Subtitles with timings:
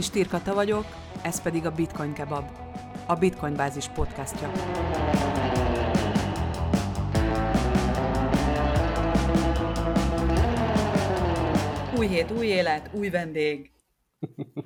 [0.00, 0.84] Én Stirkata vagyok,
[1.22, 2.44] ez pedig a Bitcoin Kebab,
[3.06, 4.52] a Bitcoin Bázis podcastja.
[11.98, 13.70] Új hét, új élet, új vendég.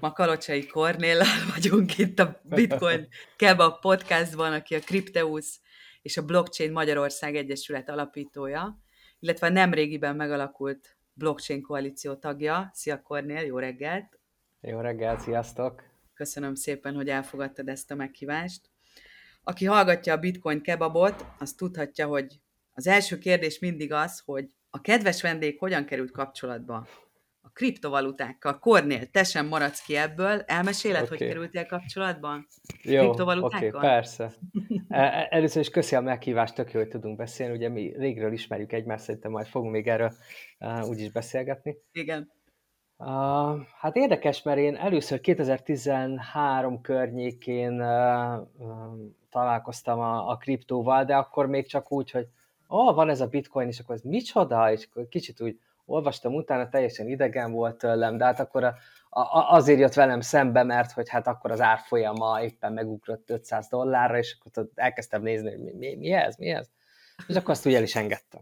[0.00, 5.60] Ma Kalocsai Kornéllal vagyunk itt a Bitcoin Kebab podcastban, aki a Crypteus
[6.02, 8.78] és a Blockchain Magyarország Egyesület alapítója,
[9.20, 12.70] illetve a nemrégiben megalakult blockchain koalíció tagja.
[12.72, 14.22] Szia Kornél, jó reggelt!
[14.66, 15.82] Jó reggelt, sziasztok!
[16.14, 18.60] Köszönöm szépen, hogy elfogadtad ezt a meghívást.
[19.42, 22.40] Aki hallgatja a Bitcoin kebabot, az tudhatja, hogy
[22.72, 26.86] az első kérdés mindig az, hogy a kedves vendég hogyan került kapcsolatba
[27.40, 28.58] a kriptovalutákkal.
[28.58, 30.40] Kornél, te sem maradsz ki ebből.
[30.40, 31.18] Elmeséled, okay.
[31.18, 32.46] hogy kerültél kapcsolatban?
[32.82, 34.32] Jó, oké, okay, persze.
[34.88, 37.54] E, e, először is köszi a meghívást, tök jó, hogy tudunk beszélni.
[37.54, 40.12] Ugye mi régről ismerjük egymást, szerintem majd fogunk még erről
[40.58, 41.76] uh, úgyis beszélgetni.
[41.92, 42.32] Igen.
[42.96, 48.48] Uh, hát érdekes, mert én először 2013 környékén uh,
[49.30, 52.26] találkoztam a, a kriptóval, de akkor még csak úgy, hogy
[52.66, 56.68] oh, van ez a bitcoin, és akkor ez micsoda, és akkor kicsit úgy olvastam utána,
[56.68, 58.74] teljesen idegen volt tőlem, de hát akkor a,
[59.10, 64.18] a, azért jött velem szembe, mert hogy hát akkor az árfolyama éppen megugrott 500 dollárra,
[64.18, 66.68] és akkor elkezdtem nézni, hogy mi, mi, mi ez, mi ez,
[67.26, 68.40] és akkor azt úgy el is engedtem.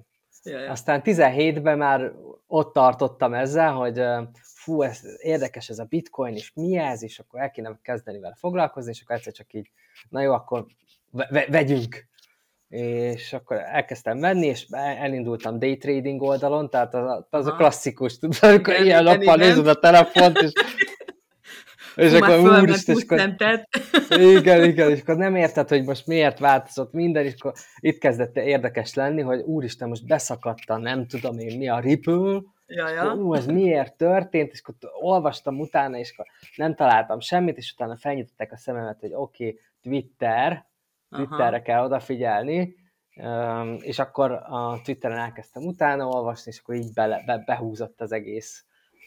[0.68, 2.12] Aztán 17-ben már
[2.46, 4.02] ott tartottam ezzel, hogy
[4.42, 8.34] fú, ez érdekes ez a bitcoin, és mi ez, és akkor el kéne kezdeni vele
[8.38, 9.70] foglalkozni, és akkor egyszer csak így,
[10.08, 10.66] na jó, akkor
[11.10, 12.10] ve- vegyünk.
[12.68, 18.36] És akkor elkezdtem venni, és elindultam day trading oldalon, tehát az, az a klasszikus, tudod,
[18.40, 20.52] amikor ilyen nappal nézed a telefont, és
[21.96, 23.18] és akkor úristen, és akkor,
[24.38, 28.36] igen, igen, és akkor nem érted, hogy most miért változott minden, és akkor itt kezdett
[28.36, 33.14] érdekes lenni, hogy úristen, most beszakadta, nem tudom én mi a Ripple, ja, ja.
[33.14, 36.26] ú, ez miért történt, és akkor olvastam utána, és akkor
[36.56, 40.70] nem találtam semmit, és utána felnyitották a szememet, hogy oké, okay, Twitter,
[41.10, 41.62] Twitterre Aha.
[41.62, 42.74] kell odafigyelni,
[43.80, 48.64] és akkor a Twitteren elkezdtem utána olvasni, és akkor így bele, be, behúzott az egész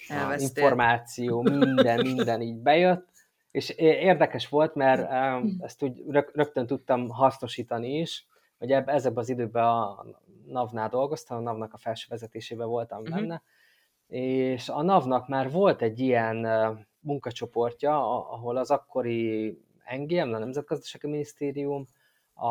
[0.07, 0.47] Elvesztél.
[0.47, 3.07] információ, minden, minden így bejött,
[3.51, 5.11] és érdekes volt, mert
[5.59, 10.05] ezt úgy rögtön tudtam hasznosítani is, hogy ezekben az időben a
[10.47, 13.15] NAV-nál dolgoztam, a NAV-nak a felső vezetésében voltam uh-huh.
[13.15, 13.41] benne,
[14.07, 16.47] és a NAV-nak már volt egy ilyen
[16.99, 19.57] munkacsoportja, ahol az akkori
[19.97, 21.87] NGM, a Nemzetgazdasági Minisztérium,
[22.33, 22.49] a,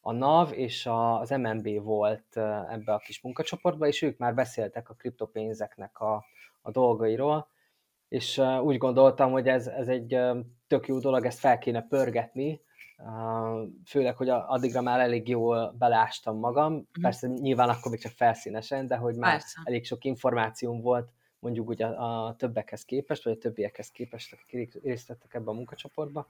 [0.00, 0.88] a NAV és
[1.20, 2.36] az MNB volt
[2.70, 6.24] ebbe a kis munkacsoportba, és ők már beszéltek a kriptopénzeknek a,
[6.62, 7.48] a dolgairól,
[8.08, 10.18] és úgy gondoltam, hogy ez, ez egy
[10.66, 12.60] tök jó dolog, ezt fel kéne pörgetni,
[13.86, 17.02] főleg, hogy addigra már elég jól belástam magam, mm.
[17.02, 19.60] persze nyilván akkor még csak felszínesen, de hogy már persze.
[19.64, 24.82] elég sok információm volt mondjuk ugye a, a többekhez képest, vagy a többiekhez képest, akik
[24.82, 26.28] részt vettek ebbe a munkacsoportba,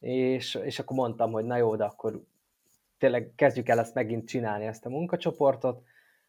[0.00, 2.22] és, és akkor mondtam, hogy na jó, de akkor
[2.98, 5.82] tényleg kezdjük el ezt megint csinálni, ezt a munkacsoportot,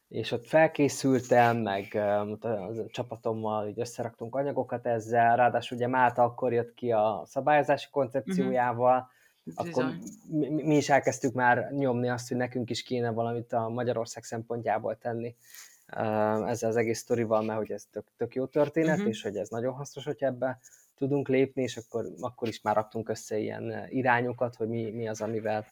[0.10, 2.38] és ott felkészültem, meg a
[2.88, 9.10] csapatommal így összeraktunk anyagokat ezzel, ráadásul ugye Málta akkor jött ki a szabályozási koncepciójával,
[9.46, 9.68] uh-huh.
[9.68, 9.94] akkor
[10.30, 14.98] mi, mi is elkezdtük már nyomni azt, hogy nekünk is kéne valamit a Magyarország szempontjából
[14.98, 15.36] tenni
[16.46, 19.10] ezzel az egész sztorival, mert hogy ez tök, tök jó történet, uh-huh.
[19.10, 20.60] és hogy ez nagyon hasznos, hogy ebbe
[20.96, 25.22] tudunk lépni, és akkor, akkor is már raktunk össze ilyen irányokat, hogy mi, mi az,
[25.22, 25.66] amivel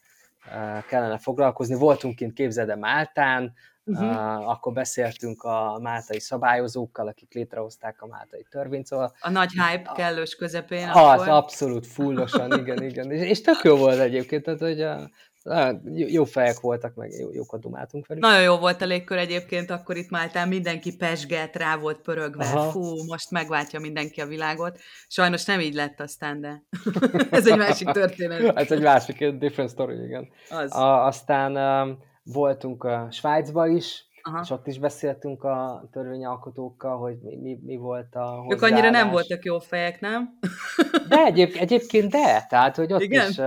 [0.88, 1.74] kellene foglalkozni.
[1.74, 3.54] Voltunk kint, képzeld Máltán,
[3.88, 4.48] uh-huh.
[4.48, 9.12] akkor beszéltünk a máltai szabályozókkal, akik létrehozták a máltai törvényt, szóval...
[9.20, 11.28] A nagy hype kellős közepén Az, akkor.
[11.28, 13.10] abszolút fullosan, igen, igen.
[13.10, 15.10] És, és tök jó volt egyébként, tehát hogy a,
[15.90, 18.22] jó fejek voltak, meg jó, jókat dumáltunk velük.
[18.22, 22.70] Nagyon jó volt a légkör egyébként, akkor itt Máltán mindenki pesget, rá volt pörögve, Aha.
[22.70, 24.78] fú, most megváltja mindenki a világot.
[25.08, 26.62] Sajnos nem így lett aztán, de
[27.30, 28.56] ez egy másik történet.
[28.56, 30.28] ez egy másik, different story, igen.
[30.50, 30.74] Az.
[30.74, 31.56] A, aztán
[32.32, 34.40] voltunk a Svájcba is, Aha.
[34.42, 38.52] és ott is beszéltünk a törvényalkotókkal, hogy mi, mi, mi volt a hozzáállás.
[38.52, 40.38] Ők annyira nem voltak jó fejek, nem?
[41.08, 43.28] De egyéb, egyébként de, tehát hogy ott Igen?
[43.28, 43.44] is uh,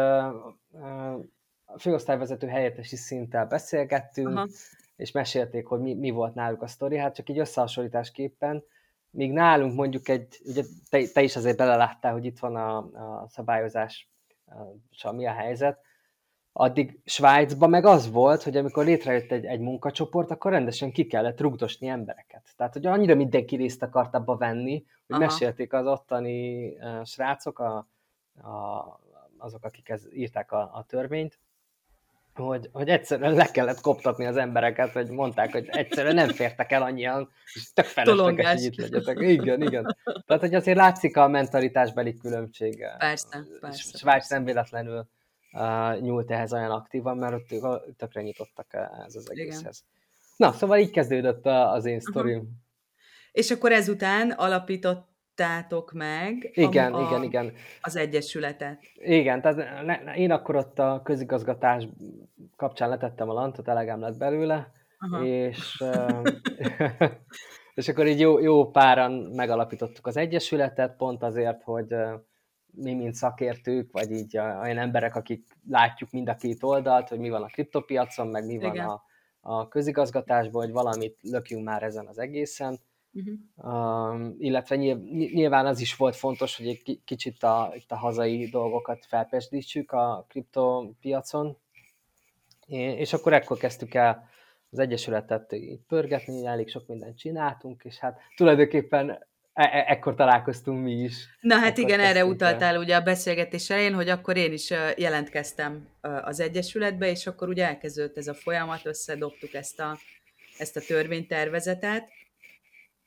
[0.72, 1.20] uh,
[1.66, 4.48] a főosztályvezető helyettesi szinttel beszélgettünk, Aha.
[4.96, 8.64] és mesélték, hogy mi, mi volt náluk a sztori, hát csak így összehasonlításképpen,
[9.10, 13.28] míg nálunk mondjuk egy, ugye te, te is azért beleláttál, hogy itt van a, a
[13.30, 14.10] szabályozás,
[15.02, 15.80] a, mi a helyzet,
[16.54, 21.42] addig Svájcban meg az volt, hogy amikor létrejött egy, egy munkacsoport, akkor rendesen ki kellett
[21.42, 22.54] rugdosni embereket.
[22.58, 25.20] Tehát, hogy annyira mindenki részt akart abba venni, hogy Aha.
[25.20, 27.76] mesélték az ottani uh, srácok, a,
[28.42, 29.00] a,
[29.38, 31.40] azok, akik ez, írták a, a törvényt,
[32.34, 36.82] hogy, hogy egyszerűen le kellett koptatni az embereket, hogy mondták, hogy egyszerűen nem fértek el
[36.82, 39.20] annyian, és tök felesleges, hogy itt legyetek.
[39.20, 39.98] Igen, igen.
[40.26, 42.86] Tehát, hogy azért látszik a mentalitásbeli különbség.
[42.98, 43.98] Persze, persze.
[43.98, 44.36] Svájc persze.
[44.36, 45.08] nem véletlenül
[45.54, 48.74] uh, nyúlt ehhez olyan aktívan, mert ott ők tökre nyitottak
[49.06, 49.84] ez az egészhez.
[49.86, 50.50] Igen.
[50.50, 52.38] Na, szóval így kezdődött az én sztorim.
[52.38, 52.52] Uh-huh.
[53.32, 55.12] És akkor ezután alapított
[55.42, 57.54] alapítottátok meg igen, a, igen, igen.
[57.82, 58.80] az Egyesületet.
[58.96, 61.88] Igen, tehát ne, én akkor ott a közigazgatás
[62.56, 65.26] kapcsán letettem a lantot, elegem lett belőle, Aha.
[65.26, 65.84] és,
[67.74, 71.96] és akkor így jó, jó páran megalapítottuk az Egyesületet, pont azért, hogy
[72.74, 77.30] mi, mint szakértők, vagy így olyan emberek, akik látjuk mind a két oldalt, hogy mi
[77.30, 79.04] van a kriptopiacon, meg mi van a,
[79.42, 82.80] a közigazgatásban, hogy valamit lökjünk már ezen az egészen.
[83.14, 84.14] Uh-huh.
[84.14, 89.06] Um, illetve nyilván az is volt fontos, hogy egy kicsit a, itt a hazai dolgokat
[89.06, 91.58] felpesdítsük a kriptopiacon,
[92.68, 94.30] és akkor ekkor kezdtük el
[94.72, 95.56] az Egyesületet
[95.88, 101.28] pörgetni, elég sok mindent csináltunk, és hát tulajdonképpen e- e- ekkor találkoztunk mi is.
[101.40, 102.80] Na hát igen, erre utaltál el.
[102.80, 108.18] ugye a beszélgetés elején, hogy akkor én is jelentkeztem az Egyesületbe, és akkor ugye elkezdődött
[108.18, 109.98] ez a folyamat, összedobtuk ezt a,
[110.58, 112.10] ezt a törvénytervezetet,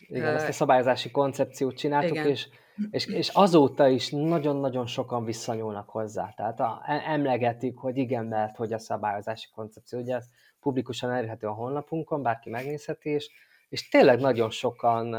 [0.08, 2.49] igen, ezt a szabályozási koncepciót csináltuk, és,
[2.91, 6.32] és, és azóta is nagyon-nagyon sokan visszanyúlnak hozzá.
[6.37, 10.26] Tehát a, emlegetik, hogy igen, mert hogy a szabályozási koncepció, ugye ez
[10.61, 13.31] publikusan elérhető a honlapunkon, bárki megnézheti, és,
[13.69, 15.16] és tényleg nagyon sokan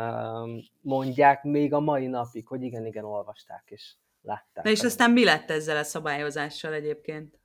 [0.82, 4.64] mondják még a mai napig, hogy igen, igen, olvasták és látták.
[4.64, 7.40] Na és aztán mi lett ezzel a szabályozással egyébként?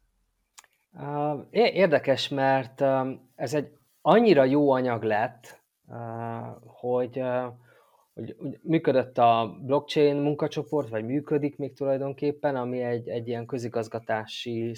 [1.51, 2.81] Érdekes, mert
[3.35, 5.63] ez egy annyira jó anyag lett,
[6.67, 7.23] hogy,
[8.15, 14.75] hogy, működött a blockchain munkacsoport, vagy működik még tulajdonképpen, ami egy, egy ilyen közigazgatási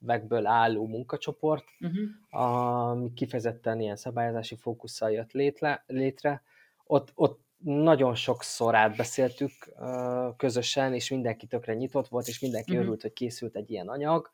[0.00, 2.42] szervekből álló munkacsoport, uh-huh.
[2.42, 5.84] ami kifejezetten ilyen szabályozási fókusszal jött létre.
[5.86, 6.42] létre.
[6.86, 9.52] Ott, ott nagyon sokszor átbeszéltük
[10.36, 12.86] közösen, és mindenki tökre nyitott volt, és mindenki uh-huh.
[12.86, 14.30] örült, hogy készült egy ilyen anyag,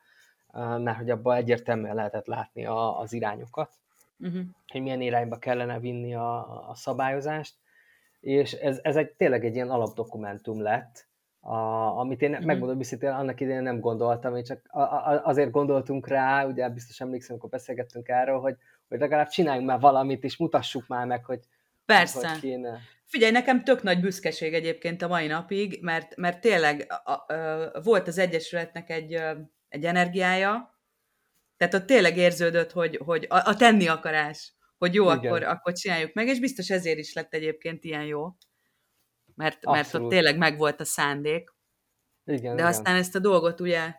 [0.53, 3.71] mert hogy abban egyértelműen lehetett látni a, az irányokat
[4.19, 4.43] uh-huh.
[4.73, 7.55] hogy milyen irányba kellene vinni a, a szabályozást,
[8.21, 11.07] és ez, ez egy, tényleg egy ilyen alapdokumentum lett,
[11.47, 12.47] a, amit én uh-huh.
[12.47, 17.01] megmondom őszintén, annak idején nem gondoltam, és csak a, a, azért gondoltunk rá, ugye biztos
[17.01, 18.57] emlékszem, amikor beszélgettünk erről, hogy,
[18.89, 21.41] hogy legalább csináljunk már valamit, és mutassuk már meg, hogy
[21.87, 22.29] Persze.
[22.29, 22.79] Hogy kéne.
[23.05, 27.81] Figyelj, nekem tök nagy büszkeség egyébként a mai napig, mert, mert tényleg a, a, a,
[27.83, 29.23] volt az Egyesületnek egy,
[29.69, 30.79] egy energiája,
[31.57, 36.13] tehát ott tényleg érződött, hogy, hogy a, a tenni akarás, hogy jó, akkor, akkor csináljuk
[36.13, 38.27] meg, és biztos ezért is lett egyébként ilyen jó.
[39.35, 41.55] Mert, mert ott tényleg megvolt a szándék.
[42.25, 42.67] Igen, De igen.
[42.67, 43.95] aztán ezt a dolgot ugye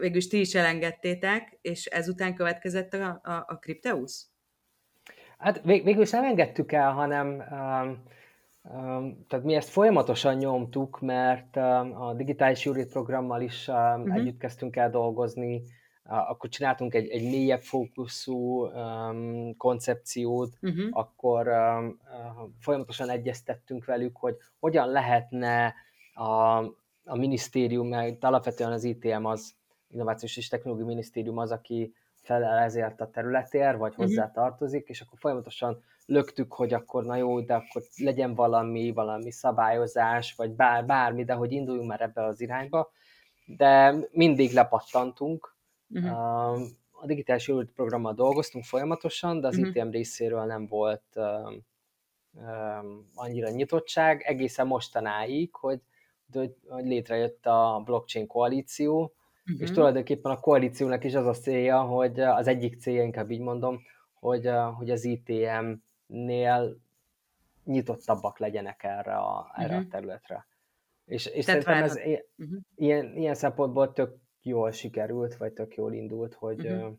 [0.00, 4.26] végülis ti is elengedtétek, és ezután következett a, a, a Crypteus?
[5.38, 8.02] Hát vég, végül is nem engedtük el, hanem um,
[8.62, 14.14] um, tehát mi ezt folyamatosan nyomtuk, mert um, a digitális júri programmal is um, uh-huh.
[14.14, 15.62] együtt kezdtünk el dolgozni,
[16.04, 20.88] akkor csináltunk egy, egy mélyebb fókuszú um, koncepciót, uh-huh.
[20.90, 22.00] akkor um,
[22.60, 25.74] folyamatosan egyeztettünk velük, hogy hogyan lehetne
[26.14, 26.58] a,
[27.04, 29.54] a minisztérium, mert alapvetően az ITM az,
[29.88, 34.06] Innovációs és Technológiai Minisztérium az, aki felel ezért a területért, vagy uh-huh.
[34.06, 39.30] hozzá tartozik, és akkor folyamatosan löktük, hogy akkor na jó, de akkor legyen valami, valami
[39.30, 42.90] szabályozás, vagy bár, bármi, de hogy induljunk már ebbe az irányba.
[43.46, 45.53] De mindig lepattantunk,
[45.88, 46.60] Uh-huh.
[46.90, 49.76] A digitális jövőt programmal dolgoztunk folyamatosan, de az uh-huh.
[49.76, 51.64] ITM részéről nem volt um,
[52.32, 55.80] um, annyira nyitottság, egészen mostanáig, hogy,
[56.32, 59.14] hogy, létrejött a blockchain koalíció,
[59.46, 59.60] uh-huh.
[59.60, 63.80] és tulajdonképpen a koalíciónak is az a célja, hogy az egyik célja, inkább így mondom,
[64.14, 66.80] hogy, hogy az ITM-nél
[67.64, 69.86] nyitottabbak legyenek erre a, erre uh-huh.
[69.86, 70.46] a területre.
[71.04, 72.58] És, és szerintem ez uh-huh.
[72.74, 76.92] ilyen, ilyen szempontból tök jól sikerült, vagy tök jól indult, hogy, uh-huh.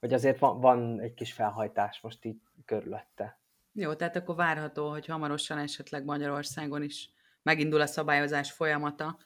[0.00, 3.40] hogy azért van, van egy kis felhajtás most így körülötte.
[3.72, 7.10] Jó, tehát akkor várható, hogy hamarosan esetleg Magyarországon is
[7.42, 9.18] megindul a szabályozás folyamata.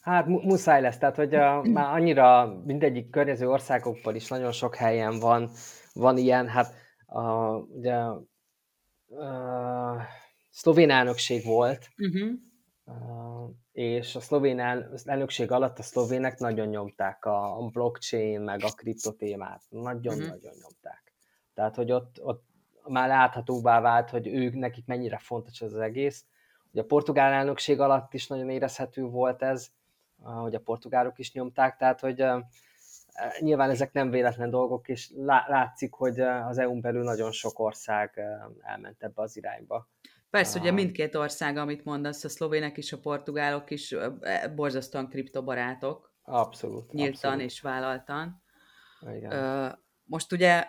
[0.00, 4.74] Hát mu- muszáj lesz, tehát hogy a, már annyira mindegyik környező országokban is nagyon sok
[4.74, 5.50] helyen van,
[5.92, 6.74] van ilyen, hát
[7.06, 8.22] a, ugye a,
[9.24, 10.06] a
[10.50, 12.40] szlovén elnökség volt, uh-huh
[13.72, 14.60] és a szlovén
[15.04, 19.62] elnökség alatt a szlovének nagyon nyomták a blockchain, meg a kriptotémát.
[19.68, 20.28] Nagyon-nagyon uh-huh.
[20.28, 21.14] Nagyon nyomták.
[21.54, 22.44] Tehát, hogy ott, ott
[22.86, 26.24] már láthatóvá vált, hogy ők, nekik mennyire fontos ez az egész.
[26.70, 29.70] Ugye a portugál elnökség alatt is nagyon érezhető volt ez,
[30.22, 32.24] hogy a portugálok is nyomták, tehát, hogy
[33.40, 35.12] nyilván ezek nem véletlen dolgok, és
[35.46, 38.20] látszik, hogy az EU-n belül nagyon sok ország
[38.60, 39.88] elment ebbe az irányba.
[40.32, 46.14] Persze, ugye mindkét ország, amit mondasz, a szlovének is, a portugálok is e, borzasztóan kriptobarátok.
[46.22, 46.92] Abszolút.
[46.92, 47.40] Nyíltan abszolút.
[47.40, 48.42] és vállaltan.
[49.00, 49.78] Igen.
[50.04, 50.64] Most ugye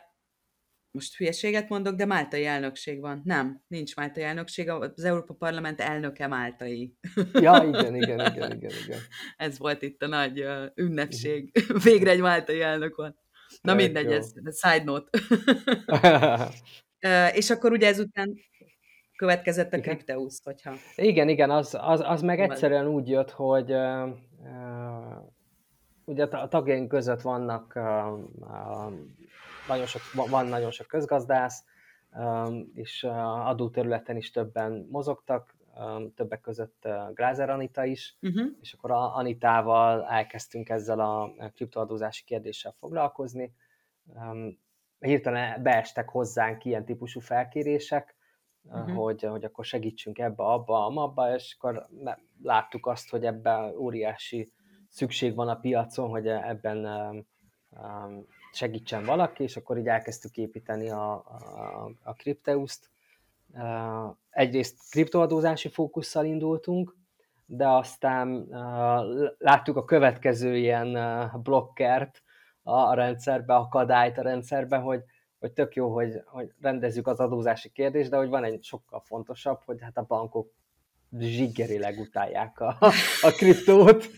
[0.91, 3.22] most hülyeséget mondok, de máltai elnökség van.
[3.25, 6.98] Nem, nincs máltai elnökség, az Európa Parlament elnöke máltai.
[7.34, 9.00] Ja, igen, igen, igen, igen, igen.
[9.38, 11.51] Ez volt itt a nagy ünnepség.
[11.84, 13.20] Végre egy máltai elnök van.
[13.62, 14.12] Na mindegy, jó.
[14.12, 15.20] ez, side note.
[17.39, 18.34] és akkor ugye ezután
[19.24, 20.74] következett a Crypteus, hogyha...
[20.96, 24.08] Igen, igen, az, az, az meg egyszerűen úgy jött, hogy uh,
[24.44, 25.24] uh,
[26.06, 28.94] ugye a tagjaink között vannak uh, uh,
[29.68, 31.63] nagyon sok, van nagyon sok közgazdász,
[32.12, 38.46] um, és uh, adóterületen is többen mozogtak, um, többek között uh, Glázer Anita is, uh-huh.
[38.62, 43.53] és akkor a Anitával elkezdtünk ezzel a kriptoadózási kérdéssel foglalkozni.
[44.06, 44.60] Um,
[45.00, 48.15] hirtelen beestek hozzánk ilyen típusú felkérések,
[48.63, 48.96] uh-huh.
[48.96, 51.88] hogy, hogy akkor segítsünk ebbe, abba, amabba, és akkor
[52.43, 54.51] láttuk azt, hogy ebben óriási
[54.89, 56.86] szükség van a piacon, hogy ebben
[58.51, 62.91] segítsen valaki, és akkor így elkezdtük építeni a, a, a Crypteus-t.
[64.29, 66.96] Egyrészt kriptoadózási fókusszal indultunk,
[67.46, 68.48] de aztán
[69.38, 70.98] láttuk a következő ilyen
[71.43, 72.24] blokkert
[72.63, 75.03] a rendszerbe, akadályt a rendszerbe, hogy,
[75.44, 79.60] hogy tök jó, hogy, hogy rendezzük az adózási kérdést, de hogy van egy sokkal fontosabb,
[79.66, 80.52] hogy hát a bankok
[81.20, 82.78] zsiggerileg utálják a,
[83.22, 84.10] a kriptót.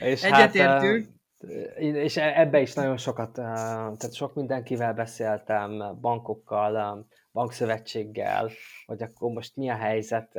[0.00, 1.06] És Egyetértünk.
[1.06, 8.50] Hát, és ebbe is nagyon sokat, tehát sok mindenkivel beszéltem, bankokkal, bankszövetséggel,
[8.86, 10.38] hogy akkor most mi a helyzet,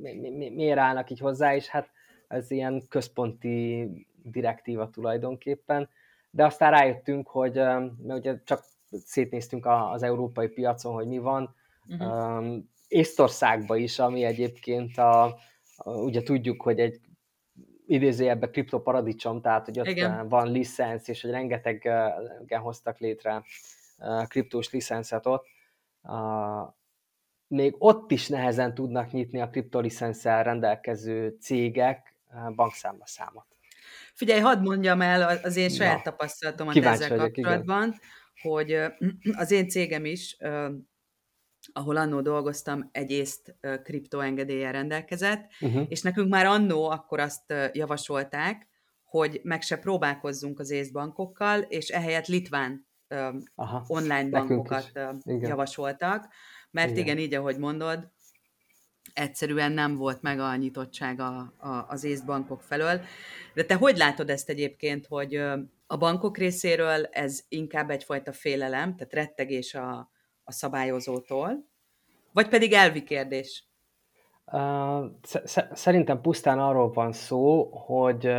[0.00, 1.90] mi, mi, miért állnak így hozzá, és hát
[2.28, 3.88] ez ilyen központi
[4.22, 5.88] direktíva tulajdonképpen,
[6.36, 11.54] de aztán rájöttünk, hogy mert ugye csak szétnéztünk az európai piacon, hogy mi van,
[11.88, 12.56] uh-huh.
[12.88, 15.24] Észtországban is, ami egyébként a,
[15.76, 17.00] a, ugye tudjuk, hogy egy
[17.86, 20.28] idézőjelben kriptoparadicsom, tehát hogy ott Igen.
[20.28, 23.42] van licensz, és hogy rengetegen hoztak létre
[24.28, 25.46] kriptós licenszet ott,
[27.46, 32.14] még ott is nehezen tudnak nyitni a kriptolicenszel rendelkező cégek
[32.54, 33.55] bankszámba számot.
[34.16, 38.00] Figyelj, hadd mondjam el az én saját Na, tapasztalatomat ezzel kapcsolatban, igen.
[38.42, 38.92] hogy
[39.42, 40.36] az én cégem is
[41.72, 45.86] ahol annó dolgoztam, egy észt kriptoengedéllyel rendelkezett, uh-huh.
[45.88, 48.68] és nekünk már annó akkor azt javasolták,
[49.04, 52.86] hogy meg se próbálkozzunk az észbankokkal, és ehelyett litván
[53.54, 54.90] Aha, online bankokat
[55.24, 56.28] javasoltak,
[56.70, 57.02] mert igen.
[57.02, 58.10] igen, így ahogy mondod,
[59.14, 63.00] egyszerűen nem volt meg a nyitottság a, a, az észbankok felől.
[63.54, 65.34] De te hogy látod ezt egyébként, hogy
[65.86, 70.10] a bankok részéről ez inkább egyfajta félelem, tehát rettegés a,
[70.44, 71.66] a szabályozótól,
[72.32, 73.64] vagy pedig elvi kérdés?
[75.72, 78.32] Szerintem pusztán arról van szó, hogy,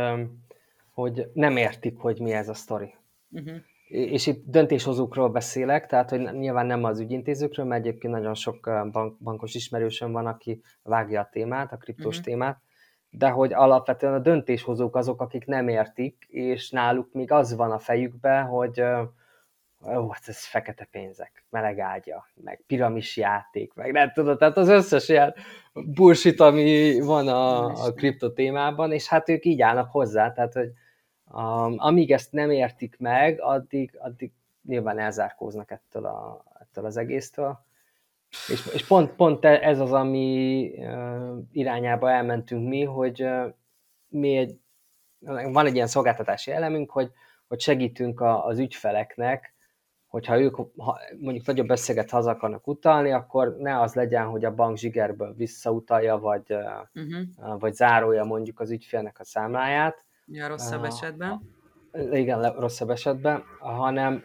[0.92, 2.94] hogy nem értik, hogy mi ez a sztori.
[3.30, 3.56] Uh-huh.
[3.88, 9.18] És itt döntéshozókról beszélek, tehát hogy nyilván nem az ügyintézőkről, mert egyébként nagyon sok bank,
[9.22, 12.32] bankos ismerősöm van, aki vágja a témát, a kriptós uh-huh.
[12.32, 12.60] témát,
[13.10, 17.78] de hogy alapvetően a döntéshozók azok, akik nem értik, és náluk még az van a
[17.78, 18.82] fejükben, hogy
[19.86, 24.68] ó, hát ez fekete pénzek, meleg ágya, meg piramis játék, meg nem tudod, tehát az
[24.68, 25.34] összes ilyen
[25.72, 30.68] bullshit, ami van a, a kripto témában, és hát ők így állnak hozzá, tehát hogy
[31.30, 34.32] um, amíg ezt nem értik meg, addig, addig
[34.62, 37.66] nyilván elzárkóznak ettől, a, ettől az egésztől.
[38.28, 43.54] És, és pont, pont ez az, ami uh, irányába elmentünk mi, hogy uh,
[44.08, 44.58] mi egy,
[45.52, 47.10] van egy ilyen szolgáltatási elemünk, hogy,
[47.48, 49.56] hogy segítünk a, az ügyfeleknek
[50.08, 54.54] hogyha ők ha mondjuk nagyobb összeget haza akarnak utalni, akkor ne az legyen, hogy a
[54.54, 57.58] bank zsigerből visszautalja, vagy, uh-huh.
[57.58, 60.04] vagy zárója mondjuk az ügyfélnek a számláját.
[60.30, 61.40] Ja, rosszabb esetben.
[62.10, 64.24] Igen, rosszabb esetben, hanem,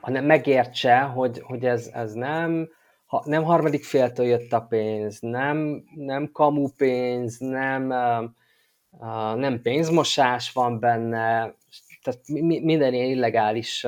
[0.00, 2.68] hanem megértse, hogy, hogy ez, ez nem,
[3.06, 7.86] ha, nem harmadik féltől jött a pénz, nem, nem kamu pénz, nem,
[9.36, 11.54] nem pénzmosás van benne,
[12.02, 12.20] tehát
[12.62, 13.86] minden ilyen illegális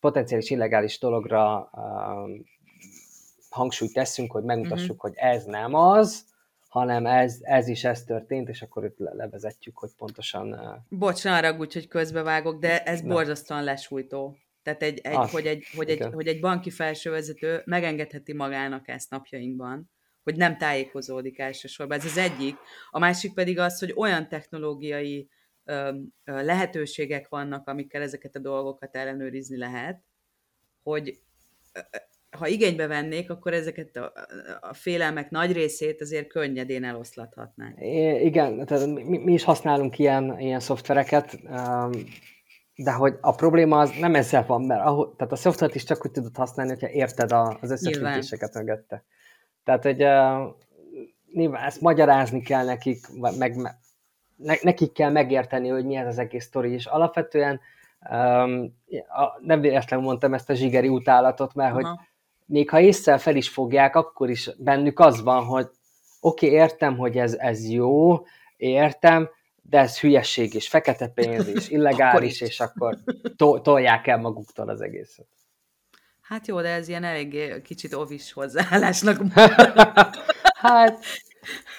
[0.00, 1.70] potenciális illegális dologra
[3.50, 5.10] hangsúlyt teszünk, hogy megmutassuk, uh-huh.
[5.10, 6.24] hogy ez nem az,
[6.72, 10.58] hanem ez, ez is ez történt, és akkor itt levezetjük, hogy pontosan...
[10.88, 13.14] Bocs, ne arra hogy közbevágok, de ez Na.
[13.14, 14.36] borzasztóan lesújtó.
[14.62, 19.90] Tehát egy, egy, hogy, egy, hogy, egy, hogy egy banki felsővezető megengedheti magának ezt napjainkban,
[20.22, 21.98] hogy nem tájékozódik elsősorban.
[21.98, 22.56] Ez az egyik.
[22.90, 25.28] A másik pedig az, hogy olyan technológiai
[26.24, 30.02] lehetőségek vannak, amikkel ezeket a dolgokat ellenőrizni lehet,
[30.82, 31.20] hogy
[32.38, 34.12] ha igénybe vennék, akkor ezeket a,
[34.60, 37.80] a félelmek nagy részét azért könnyedén eloszlathatnánk.
[38.22, 41.38] Igen, tehát mi, mi is használunk ilyen, ilyen szoftvereket,
[42.74, 46.06] de hogy a probléma az nem ezzel van, mert ahol, tehát a szoftvert is csak
[46.06, 49.04] úgy tudod használni, hogyha érted a, az összefüggéseket mögötte.
[49.64, 50.54] Tehát, hogy uh,
[51.32, 53.06] nyilván ezt magyarázni kell nekik,
[53.38, 53.56] meg,
[54.36, 57.60] ne, nekik kell megérteni, hogy mi ez az egész sztori, és alapvetően
[58.10, 58.80] um,
[59.40, 61.80] nem véletlenül mondtam ezt a zsigeri utálatot, mert Aha.
[61.80, 62.06] hogy
[62.52, 65.66] még ha észre fel is fogják, akkor is bennük az van, hogy
[66.20, 68.24] oké, okay, értem, hogy ez, ez jó,
[68.56, 69.30] értem,
[69.62, 72.98] de ez hülyesség és fekete pénz és illegális, és akkor
[73.36, 75.26] to- tolják el maguktól az egészet.
[76.20, 79.20] Hát jó, de ez ilyen eléggé kicsit ovis hozzáállásnak.
[80.64, 81.04] hát,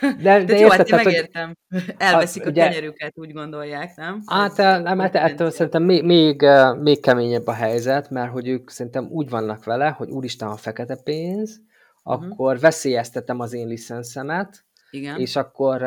[0.01, 1.55] de, de, de jó, hát én megértem.
[1.70, 4.22] Hogy, Elveszik a, ugye, kenyerüket, úgy gondolják, nem?
[4.25, 6.46] Hát nem, hát ettől szerintem még, még,
[6.82, 10.96] még keményebb a helyzet, mert hogy ők szerintem úgy vannak vele, hogy úristen, ha fekete
[10.96, 11.62] pénz,
[12.03, 12.24] uh-huh.
[12.24, 15.20] akkor veszélyeztetem az én licenszemet, Igen.
[15.20, 15.84] és akkor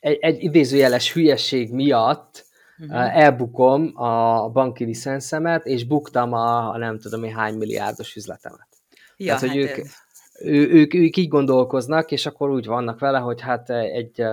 [0.00, 2.46] egy, egy idézőjeles hülyeség miatt
[2.78, 3.18] uh-huh.
[3.18, 8.68] elbukom a banki licenszemet, és buktam a, a nem tudom én hány milliárdos üzletemet.
[9.16, 9.86] Ja, Tehát, hogy hát ők,
[10.40, 14.24] ő, ők, ők így gondolkoznak, és akkor úgy vannak vele, hogy hát egy,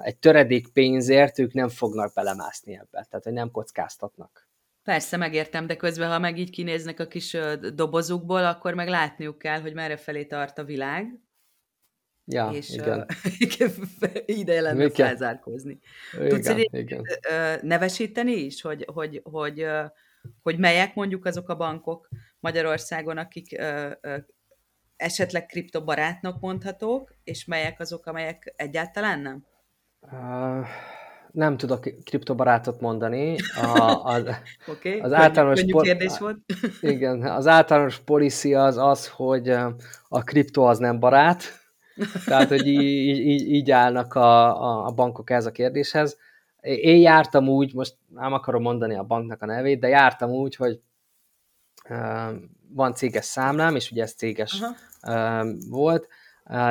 [0.00, 4.48] egy töredék pénzért ők nem fognak belemászni ebbe, tehát hogy nem kockáztatnak.
[4.82, 7.36] Persze, megértem, de közben, ha meg így kinéznek a kis
[7.74, 11.20] dobozukból, akkor meg látniuk kell, hogy merre felé tart a világ,
[12.24, 13.06] Ja, és igen.
[14.00, 14.08] Uh,
[14.40, 14.90] ide lenne igen.
[14.90, 15.78] felzárkózni.
[16.12, 17.02] Igen, Tudsz igen.
[17.62, 19.66] nevesíteni is, hogy, hogy, hogy,
[20.42, 22.08] hogy melyek mondjuk azok a bankok
[22.40, 23.60] Magyarországon, akik
[25.02, 29.44] esetleg kriptobarátnak mondhatók, és melyek azok, amelyek egyáltalán nem?
[30.00, 30.66] Uh,
[31.32, 33.36] nem tudok kriptobarátot mondani.
[33.62, 34.22] A, az,
[34.76, 36.38] okay, az általános könnyű, könnyű kérdés volt.
[36.80, 39.48] igen, az általános policy az az, hogy
[40.08, 41.42] a kripto az nem barát,
[42.26, 46.18] tehát, hogy így, így, így állnak a, a bankok ez a kérdéshez.
[46.60, 50.80] Én jártam úgy, most nem akarom mondani a banknak a nevét, de jártam úgy, hogy
[52.68, 54.74] van céges számlám, és ugye ez céges Aha.
[55.68, 56.08] Volt.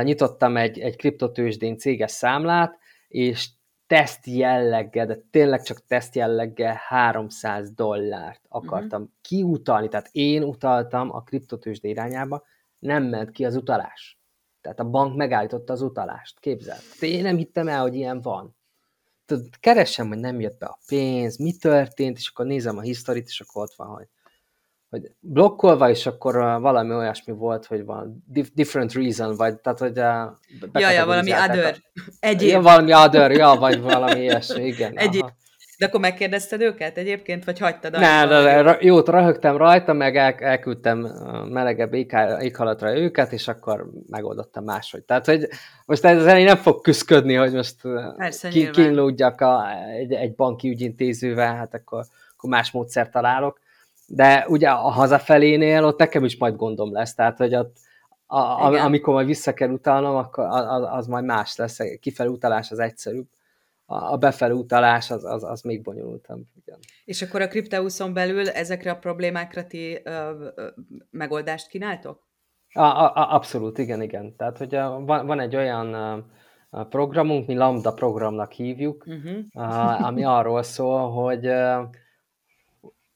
[0.03, 3.49] Nyitottam egy, egy kriptotősdén céges számlát, és
[3.91, 9.15] teszt jelleggel, de tényleg csak teszt jelleggel 300 dollárt akartam uh-huh.
[9.21, 12.43] kiutalni, tehát én utaltam a kriptotősde irányába,
[12.79, 14.19] nem ment ki az utalás.
[14.61, 16.81] Tehát a bank megállította az utalást, képzeld.
[16.99, 18.55] Én nem hittem el, hogy ilyen van.
[19.25, 23.27] Tudod, keresem, hogy nem jött be a pénz, mi történt, és akkor nézem a historit,
[23.27, 24.07] és akkor ott van, hogy,
[24.91, 28.23] hogy blokkolva, és akkor valami olyasmi volt, hogy van
[28.53, 30.39] different reason, vagy tehát, hogy a,
[30.73, 31.75] ja, ja, valami other,
[32.19, 32.49] egyéb.
[32.49, 34.97] Ja, valami other, ja, vagy valami ilyesmi, igen.
[34.97, 35.21] Egyéb.
[35.21, 35.39] Aha.
[35.77, 37.91] De akkor megkérdezted őket egyébként, vagy hagytad?
[37.91, 40.99] Nem, de, de jót röhögtem rajta, meg el, elküldtem
[41.49, 45.03] melegebb éghajlatra őket, és akkor megoldottam máshogy.
[45.03, 45.47] Tehát, hogy
[45.85, 47.75] most ezzel én nem fog küzdködni, hogy most
[48.17, 52.05] Persze, ki, kínlódjak a, egy, egy banki ügyintézővel, hát akkor,
[52.37, 53.59] akkor más módszert találok.
[54.13, 57.77] De ugye a hazafelénél ott nekem is majd gondom lesz, tehát, hogy ott
[58.25, 62.71] a, a, amikor majd vissza kell utalnom, akkor az, az majd más lesz, kifelé utalás
[62.71, 63.27] az egyszerűbb
[63.93, 66.43] a befelé utalás az, az, az még bonyolultabb.
[66.65, 66.79] Igen.
[67.05, 70.67] És akkor a Crypteuson belül ezekre a problémákra ti ö, ö,
[71.09, 72.27] megoldást kínáltok?
[72.73, 74.35] A, a, abszolút, igen, igen.
[74.35, 75.93] Tehát, hogy a, van, van egy olyan
[76.69, 79.71] a programunk, mi Lambda programnak hívjuk, uh-huh.
[79.71, 81.45] a, ami arról szól, hogy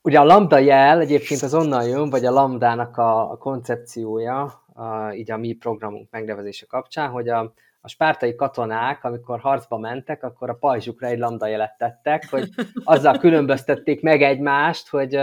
[0.06, 5.12] ugye a Lambda jel egyébként az onnan jön, vagy a Lambdának a, a koncepciója, a,
[5.14, 10.50] így a mi programunk megnevezése kapcsán, hogy a, a spártai katonák, amikor harcba mentek, akkor
[10.50, 12.50] a pajzsukra egy lambda jelet tettek, hogy
[12.84, 15.20] azzal különböztették meg egymást, hogy,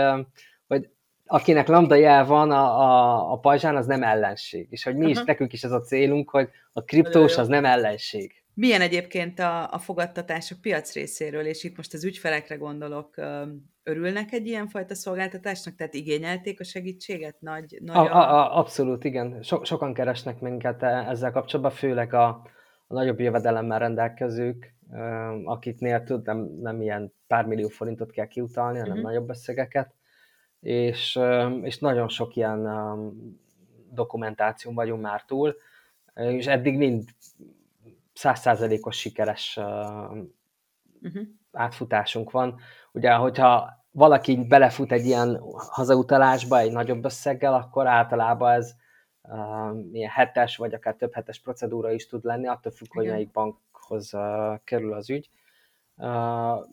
[0.67, 0.89] hogy
[1.25, 4.67] akinek lambda jel van a, a, a pajzsán, az nem ellenség.
[4.69, 5.27] És hogy mi is, uh-huh.
[5.27, 8.43] nekünk is az a célunk, hogy a kriptós az nem ellenség.
[8.53, 13.15] Milyen egyébként a, a fogadtatások piac részéről, és itt most az ügyfelekre gondolok,
[13.83, 15.75] örülnek egy ilyen fajta szolgáltatásnak?
[15.75, 17.41] Tehát igényelték a segítséget?
[17.41, 18.33] Nagy, nagy a, a...
[18.33, 19.41] A, abszolút, igen.
[19.43, 22.27] So, sokan keresnek minket e, ezzel kapcsolatban, főleg a,
[22.87, 24.73] a nagyobb jövedelemmel rendelkezők,
[25.45, 29.09] akiknél tud, nem, nem ilyen pár millió forintot kell kiutalni, hanem uh-huh.
[29.09, 29.93] nagyobb összegeket,
[30.59, 31.19] és,
[31.61, 32.69] és nagyon sok ilyen
[33.91, 35.55] dokumentáció vagyunk már túl,
[36.13, 37.03] és eddig mind
[38.13, 39.57] százszázalékos sikeres
[41.01, 41.27] uh-huh.
[41.53, 42.59] Átfutásunk van.
[42.91, 48.73] Ugye, hogyha valaki belefut egy ilyen hazautalásba egy nagyobb összeggel, akkor általában ez
[49.21, 53.03] uh, ilyen hetes, vagy akár több hetes procedúra is tud lenni, attól függ, Igen.
[53.03, 55.29] hogy melyik bankhoz uh, kerül az ügy.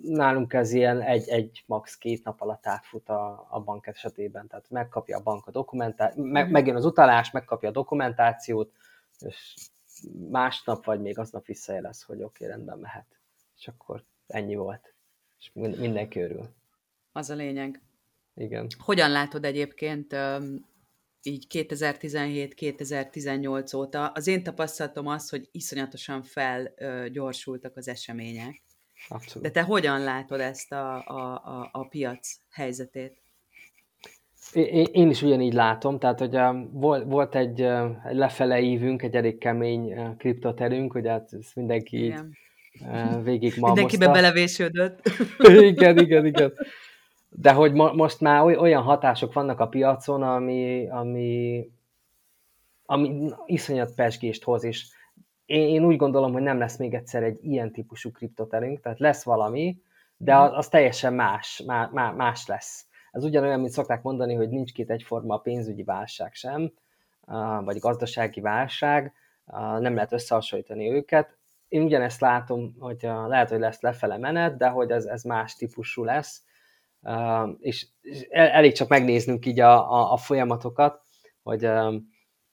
[0.02, 1.98] nálunk ez ilyen egy, egy max.
[1.98, 6.44] két nap alatt átfut a, a bank esetében, tehát megkapja a bank a dokumentációt, meg,
[6.44, 6.52] mhm.
[6.52, 8.72] megjön az utalás, megkapja a dokumentációt,
[9.18, 9.54] és
[10.30, 13.06] másnap vagy még aznap visszajelez, hogy oké, okay, rendben mehet.
[13.56, 14.94] És akkor ennyi volt.
[15.38, 16.48] És mindenki örül.
[17.12, 17.80] Az a lényeg.
[18.34, 18.66] Igen.
[18.78, 20.16] Hogyan látod egyébként
[21.22, 24.06] így 2017-2018 óta?
[24.06, 28.62] Az én tapasztalatom az, hogy iszonyatosan felgyorsultak az események.
[29.08, 29.42] Abszolút.
[29.42, 33.18] De te hogyan látod ezt a, a, a, a piac helyzetét?
[34.92, 36.36] Én is ugyanígy látom, tehát hogy
[36.72, 42.26] volt, volt egy, egy lefele évünk, egy elég kemény kriptoterünk, hogy hát ezt mindenki igen.
[42.26, 42.34] így
[43.22, 45.00] végig Mindenkibe belevésődött.
[45.72, 46.52] igen, igen, igen.
[47.28, 51.66] De hogy mo- most már olyan hatások vannak a piacon, ami, ami,
[52.84, 54.86] ami iszonyat pesgést hoz, és
[55.44, 59.22] én, én úgy gondolom, hogy nem lesz még egyszer egy ilyen típusú kriptoterünk, tehát lesz
[59.22, 59.76] valami,
[60.16, 62.86] de az, az teljesen más, má, má, más lesz.
[63.10, 66.72] Ez ugyanolyan, mint szokták mondani, hogy nincs két egyforma a pénzügyi válság sem,
[67.64, 69.12] vagy gazdasági válság,
[69.78, 71.38] nem lehet összehasonlítani őket.
[71.70, 76.04] Én ugyanezt látom, hogy lehet, hogy lesz lefele menet, de hogy ez, ez más típusú
[76.04, 76.44] lesz,
[77.58, 77.86] és
[78.30, 81.02] elég csak megnéznünk így a, a, a folyamatokat,
[81.42, 81.70] hogy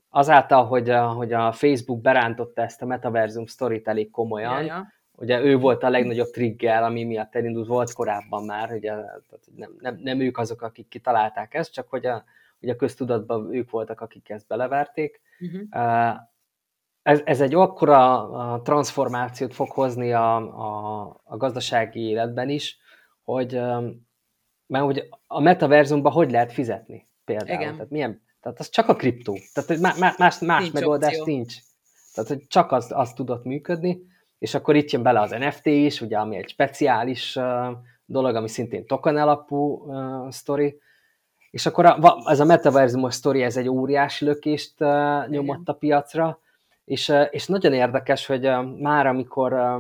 [0.10, 4.88] azáltal, hogy a, hogy a Facebook berántotta ezt a metaverzum sztorit elég komolyan, ja, ja.
[5.12, 8.93] ugye ő volt a legnagyobb trigger, ami miatt elindult, volt korábban már, ugye,
[9.56, 12.23] nem, nem, nem ők azok, akik kitalálták ezt, csak hogy a,
[12.60, 15.21] hogy a köztudatban ők voltak, akik ezt beleverték.
[15.39, 15.62] Uh-huh.
[17.08, 22.78] Ez, ez egy akkora transformációt fog hozni a, a, a gazdasági életben is,
[23.24, 23.62] hogy
[24.67, 27.62] mert hogy a metaverzumban hogy lehet fizetni például?
[27.62, 27.74] Igen.
[27.74, 29.38] Tehát milyen tehát az csak a kriptó.
[29.54, 31.34] Tehát más, más, más nincs megoldás opció.
[31.34, 31.56] nincs.
[32.13, 34.02] Tehát, hogy csak az, az tudott működni,
[34.38, 37.67] és akkor itt jön bele az NFT is, ugye, ami egy speciális uh,
[38.06, 40.80] dolog, ami szintén token alapú uh, sztori,
[41.52, 46.39] és akkor a, ez a metaverzumos sztori, ez egy óriási lökést uh, nyomott a piacra,
[46.88, 49.78] és, és nagyon érdekes, hogy már amikor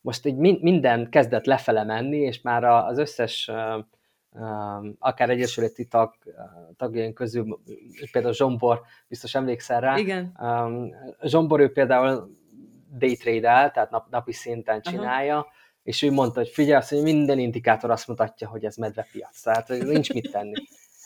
[0.00, 3.50] most így minden kezdett lefele menni, és már az összes
[4.98, 6.14] akár egyesületi tag,
[6.76, 7.60] tagjaink közül,
[8.12, 9.96] például Zsombor, biztos emlékszel rá.
[9.96, 10.38] Igen.
[11.22, 12.36] Zsombor ő például
[12.98, 15.52] daytrade tehát nap, napi szinten csinálja, Aha.
[15.82, 19.68] és ő mondta, hogy figyelj, azt, hogy minden indikátor azt mutatja, hogy ez medvepiac, tehát
[19.68, 20.54] nincs mit tenni.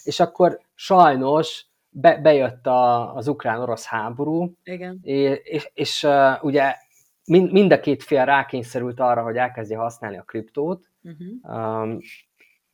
[0.05, 4.99] és akkor sajnos be, bejött a, az ukrán-orosz háború, Igen.
[5.03, 6.75] és, és, és uh, ugye
[7.25, 11.83] mind, mind a két fél rákényszerült arra, hogy elkezdje használni a kriptót, uh-huh.
[11.83, 11.99] um,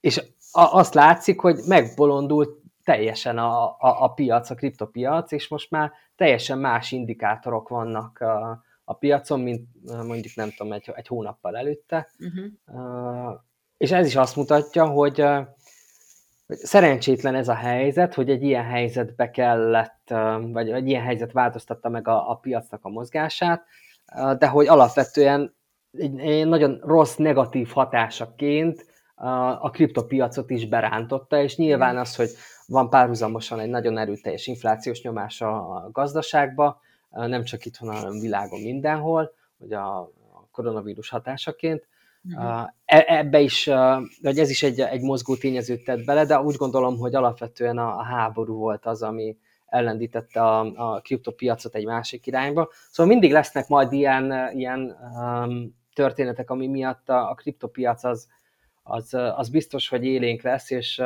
[0.01, 5.93] és azt látszik, hogy megbolondult teljesen a, a, a piac, a kriptopiac, és most már
[6.17, 9.69] teljesen más indikátorok vannak a, a piacon, mint
[10.07, 12.09] mondjuk nem tudom, egy, egy hónappal előtte.
[12.19, 12.47] Uh-huh.
[12.67, 13.41] Uh,
[13.77, 15.47] és ez is azt mutatja, hogy, uh, hogy
[16.49, 20.15] szerencsétlen ez a helyzet, hogy egy ilyen helyzetbe kellett,
[20.53, 23.65] vagy egy ilyen helyzet változtatta meg a, a piacnak a mozgását,
[24.39, 25.55] de hogy alapvetően
[25.93, 28.87] egy, egy nagyon rossz, negatív hatásaként
[29.61, 32.31] a kriptopiacot is berántotta, és nyilván az, hogy
[32.67, 36.81] van párhuzamosan egy nagyon erőteljes inflációs nyomás a gazdaságba,
[37.11, 40.11] nem csak itthon, hanem világon mindenhol, hogy a
[40.51, 41.87] koronavírus hatásaként.
[42.35, 42.69] Uh-huh.
[42.85, 43.65] Ebbe is,
[44.23, 47.99] vagy ez is egy, egy mozgó tényezőt tett bele, de úgy gondolom, hogy alapvetően a,
[47.99, 49.37] a háború volt az, ami
[49.67, 52.71] ellendítette a, a kriptopiacot egy másik irányba.
[52.91, 58.29] Szóval mindig lesznek majd ilyen, ilyen um, történetek, ami miatt a, a kriptopiac az,
[58.83, 61.03] az, az biztos, hogy élénk lesz, és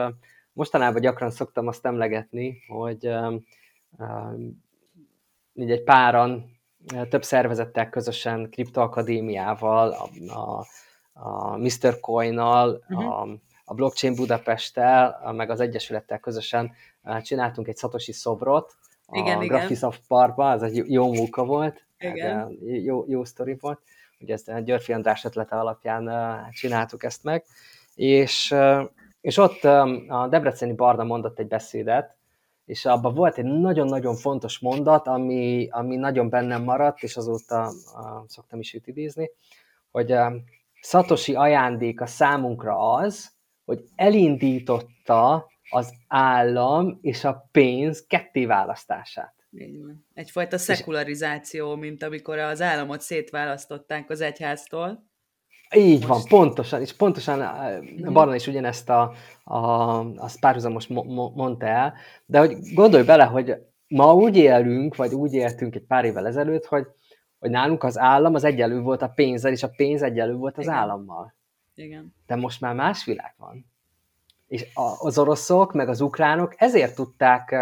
[0.53, 3.11] mostanában gyakran szoktam azt emlegetni, hogy
[5.55, 6.59] így egy páran,
[7.09, 10.67] több szervezettel közösen, Kriptoakadémiával, a, a,
[11.23, 12.01] a Mr.
[12.01, 13.21] Coin-nal, uh-huh.
[13.21, 13.29] a,
[13.65, 16.73] a Blockchain Budapesttel, meg az Egyesülettel közösen
[17.23, 18.77] csináltunk egy szatosi szobrot,
[19.13, 22.59] igen, a Graphisoft Parkba, ez egy jó munka volt, igen.
[22.61, 23.81] jó, jó sztori volt,
[24.21, 26.11] ugye ezt a Györfi András ötlete alapján
[26.53, 27.45] csináltuk ezt meg,
[27.95, 28.55] és,
[29.21, 29.65] és ott
[30.09, 32.17] a Debreceni Barna mondott egy beszédet,
[32.65, 37.73] és abban volt egy nagyon-nagyon fontos mondat, ami, ami nagyon bennem maradt, és azóta
[38.27, 39.31] szoktam is idézni,
[39.91, 40.15] hogy
[40.81, 43.31] Szatosi ajándéka számunkra az,
[43.65, 49.35] hogy elindította az állam és a pénz ketté választását.
[50.15, 55.09] Egyfajta szekularizáció, mint amikor az államot szétválasztották az egyháztól.
[55.77, 56.29] Így Most...
[56.29, 59.13] van, pontosan, és pontosan uh, Barna is ugyanezt a,
[59.45, 59.59] a,
[60.17, 61.95] azt párhuzamos mo- mo- mondta el,
[62.27, 63.55] de hogy gondolj bele, hogy
[63.89, 66.87] ma úgy élünk, vagy úgy éltünk egy pár évvel ezelőtt, hogy,
[67.41, 70.65] hogy nálunk az állam az egyenlő volt a pénzzel, és a pénz egyenlő volt az
[70.65, 70.77] Igen.
[70.77, 71.35] állammal.
[71.75, 72.15] Igen.
[72.27, 73.67] De most már más világ van.
[74.47, 74.67] És
[74.99, 77.57] az oroszok, meg az ukránok ezért tudták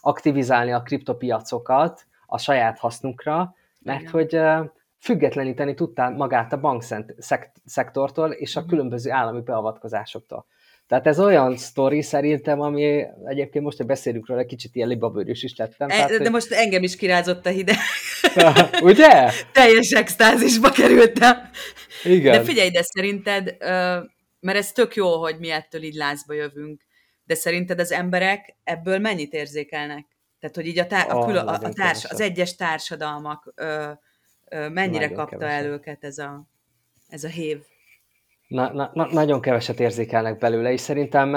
[0.00, 4.12] aktivizálni a kriptopiacokat a saját hasznukra, mert Igen.
[4.12, 4.40] hogy
[4.98, 8.68] függetleníteni tudtál magát a bankszektortól és a mhm.
[8.68, 10.46] különböző állami beavatkozásoktól.
[10.90, 15.56] Tehát ez olyan sztori szerintem, ami egyébként most, hogy beszélünk róla, kicsit ilyen libabőrűs is
[15.56, 15.88] lettem.
[15.88, 16.30] E, tehát, de hogy...
[16.30, 17.76] most engem is kirázott a hideg.
[18.82, 19.30] Ugye?
[19.52, 21.36] Teljes extázisba kerültem.
[22.04, 22.32] Igen.
[22.32, 23.56] De figyelj, de szerinted,
[24.40, 26.82] mert ez tök jó, hogy mi ettől így lázba jövünk,
[27.24, 30.06] de szerinted az emberek ebből mennyit érzékelnek?
[30.40, 33.90] Tehát, hogy így a, tá- a, oh, a, a társ, az egyes társadalmak ö,
[34.48, 35.64] ö, mennyire nagyon kapta keveset.
[35.64, 36.46] el őket ez a,
[37.08, 37.58] ez a hév?
[38.50, 41.30] Na, na, na, nagyon keveset érzékelnek belőle, és szerintem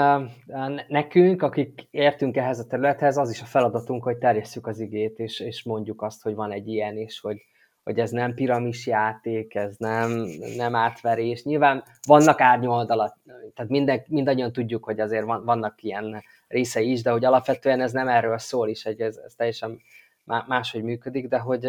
[0.88, 5.40] nekünk, akik értünk ehhez a területhez, az is a feladatunk, hogy terjesszük az igét, és,
[5.40, 7.42] és mondjuk azt, hogy van egy ilyen, és hogy,
[7.82, 10.10] hogy ez nem piramis játék, ez nem,
[10.56, 11.44] nem átverés.
[11.44, 13.18] Nyilván vannak árnyoldalak,
[13.54, 17.92] tehát minden, mindannyian tudjuk, hogy azért van, vannak ilyen részei is, de hogy alapvetően ez
[17.92, 19.80] nem erről szól is, hogy ez, ez teljesen
[20.24, 21.68] máshogy működik, de hogy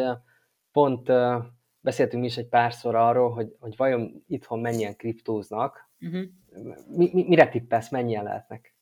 [0.72, 1.12] pont
[1.86, 6.21] beszéltünk mi is egy párszor arról, hogy, hogy vajon itthon mennyien kriptóznak, uh-huh.
[6.88, 8.76] mi, mi, mire tippelsz, mennyien lehetnek?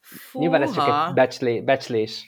[0.00, 0.44] Fúha.
[0.44, 2.26] Nyilván ez csak egy becslé, becslés.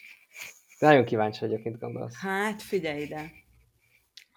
[0.78, 2.14] Nagyon kíváncsi vagyok, mit gondolsz.
[2.20, 3.30] Hát figyelj ide.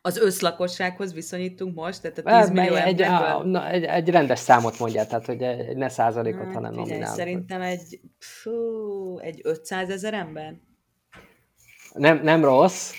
[0.02, 4.80] Az összlakossághoz viszonyítunk most, tehát a 10 millió egy, a, na, egy, egy rendes számot
[4.80, 7.14] mondjál, tehát hogy egy, ne százalékot, hát, hanem nominál.
[7.14, 10.56] Szerintem egy, fú, egy 500 ezer ember.
[11.94, 12.94] Nem, nem rossz,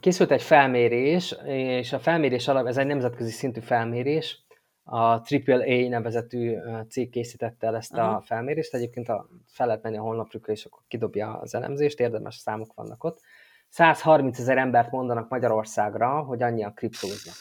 [0.00, 4.46] Készült egy felmérés, és a felmérés alap, ez egy nemzetközi szintű felmérés,
[4.90, 6.56] a AAA nevezetű
[6.88, 8.16] cég készítette el ezt Aha.
[8.16, 12.34] a felmérést, egyébként a, fel lehet menni a honlapjukra, és akkor kidobja az elemzést, érdemes
[12.34, 13.20] számok vannak ott.
[13.68, 17.34] 130 ezer embert mondanak Magyarországra, hogy annyian kriptóznak.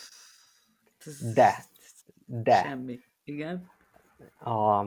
[1.33, 1.55] De,
[2.25, 2.55] de.
[2.55, 3.71] Semmi, igen.
[4.39, 4.85] A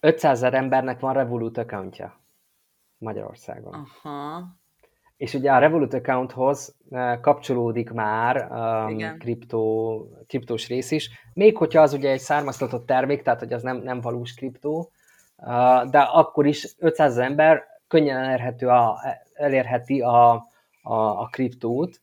[0.00, 2.20] 500 ezer embernek van Revolut accountja
[2.98, 3.74] Magyarországon.
[3.74, 4.58] Aha.
[5.20, 11.82] És ugye a Revolut accounthoz eh, kapcsolódik már um, kriptó, kriptós rész is, még hogyha
[11.82, 14.90] az ugye egy származtatott termék, tehát hogy az nem, nem valós kriptó,
[15.36, 19.00] uh, de akkor is 500 ember könnyen elérhető a,
[19.32, 20.30] elérheti a,
[20.82, 22.00] a, a kriptót,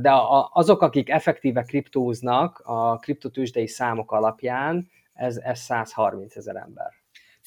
[0.00, 6.92] de a, azok, akik effektíve kriptóznak a kriptotősdei számok alapján, ez, ez 130 ezer ember.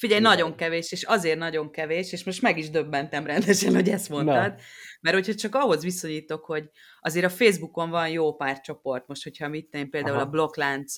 [0.02, 4.10] Figyelj, nagyon kevés, és azért nagyon kevés, és most meg is döbbentem rendesen, hogy ezt
[4.10, 4.56] mondtad, Na.
[5.02, 6.70] mert hogyha csak ahhoz viszonyítok, hogy
[7.02, 10.26] azért a Facebookon van jó pár csoport, most hogyha mit én például Aha.
[10.26, 10.94] a Blokklánc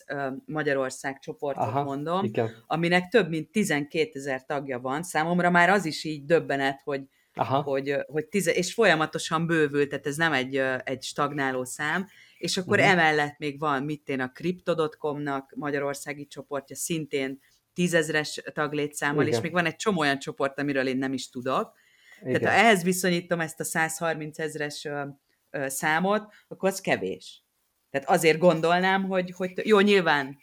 [0.46, 2.64] Magyarország csoportot Aha, mondom, igen.
[2.68, 7.02] aminek több mint 12 ezer tagja van, számomra már az is így döbbenet, hogy
[7.34, 7.62] Aha.
[7.62, 12.78] hogy, hogy tize, és folyamatosan bővült, tehát ez nem egy, egy stagnáló szám, és akkor
[12.78, 12.94] uh-huh.
[12.94, 17.40] emellett még van, mit én a Crypto.com-nak magyarországi csoportja, szintén
[17.74, 19.36] tízezres taglétszámmal, Igen.
[19.36, 21.74] és még van egy csomó olyan csoport, amiről én nem is tudok.
[22.22, 22.42] Igen.
[22.42, 24.88] Tehát ha ehhez viszonyítom ezt a 130 ezres
[25.68, 27.44] számot, akkor az kevés.
[27.90, 30.38] Tehát azért gondolnám, hogy, hogy jó, nyilván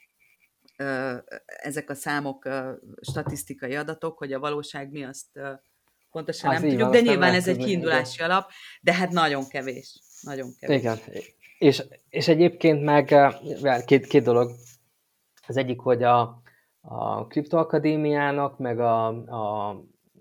[1.45, 2.49] ezek a számok
[3.01, 5.27] statisztikai adatok, hogy a valóság mi, azt
[6.11, 8.31] pontosan az nem tudjuk, van, de nyilván ez egy kiindulási igen.
[8.31, 10.01] alap, de hát nagyon kevés.
[10.21, 10.79] Nagyon kevés.
[10.79, 10.99] Igen.
[11.59, 13.15] És, és egyébként meg
[13.85, 14.51] két, két dolog.
[15.47, 16.43] Az egyik, hogy a,
[16.81, 19.69] a Kriptoakadémiának, meg a, a,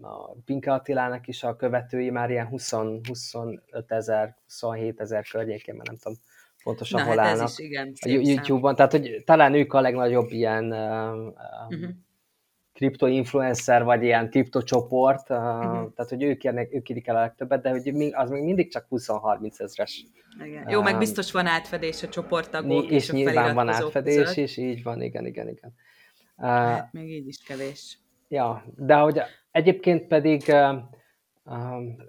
[0.02, 5.88] a Pinke Attilának is a követői már ilyen 20, 25 ezer, 27 ezer környékén, mert
[5.88, 6.18] nem tudom
[6.64, 8.76] pontosan Na, hol hát állnak is, igen, a YouTube-ban.
[8.76, 11.18] Tehát, hogy talán ők a legnagyobb ilyen uh,
[11.70, 11.90] uh-huh.
[12.74, 15.94] kriptoinfluencer, vagy ilyen kriptocsoport, uh, uh-huh.
[15.94, 18.86] tehát, hogy ők, érnek, ők érik el a legtöbbet, de hogy az még mindig csak
[18.90, 20.06] 20-30 ezres.
[20.46, 20.70] Igen.
[20.70, 24.36] Jó, meg biztos van átfedés a csoporttagok és, és nyilván van átfedés között.
[24.36, 25.74] is, így van, igen, igen, igen.
[26.40, 28.00] Hát még így is kevés.
[28.28, 29.22] Ja, de hogy
[29.52, 30.54] egyébként pedig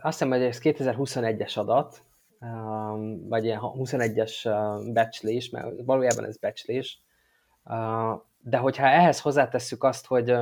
[0.00, 2.02] azt hiszem, hogy ez 2021-es adat,
[3.28, 7.02] vagy ilyen 21-es uh, becslés, mert valójában ez becslés,
[8.38, 10.34] de hogyha ehhez hozzátesszük azt, hogy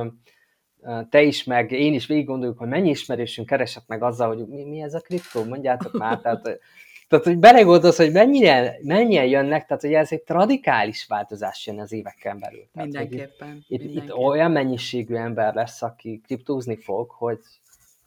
[1.09, 4.63] te is, meg én is végig gondoljuk, hogy mennyi ismerősünk keresett meg azzal, hogy mi,
[4.63, 6.59] mi ez a kriptó, mondjátok már, tehát
[7.09, 11.91] tehát, hogy belegondolsz, hogy mennyien, mennyien jönnek, tehát, hogy ez egy radikális változás jön az
[11.91, 12.69] éveken belül.
[12.73, 13.63] Tehát, mindenképpen.
[13.67, 14.03] Itt, mindenképpen.
[14.03, 17.39] itt, olyan mennyiségű ember lesz, aki kriptózni fog, hogy,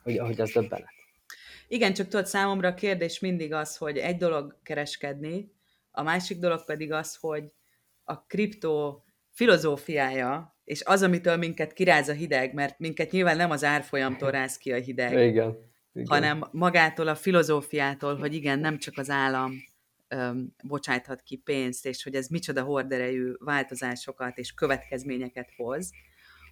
[0.03, 0.91] hogy, hogy az döbbenet.
[1.69, 5.53] Igen, csak tudod, számomra a kérdés mindig az, hogy egy dolog kereskedni,
[5.91, 7.45] a másik dolog pedig az, hogy
[8.05, 13.65] a kriptó filozófiája, és az, amitől minket kiráz a hideg, mert minket nyilván nem az
[13.65, 16.07] árfolyamtól ráz ki a hideg, Igen igen.
[16.07, 19.53] hanem magától a filozófiától, hogy igen, nem csak az állam
[20.09, 25.91] öm, bocsájthat ki pénzt, és hogy ez micsoda horderejű változásokat és következményeket hoz,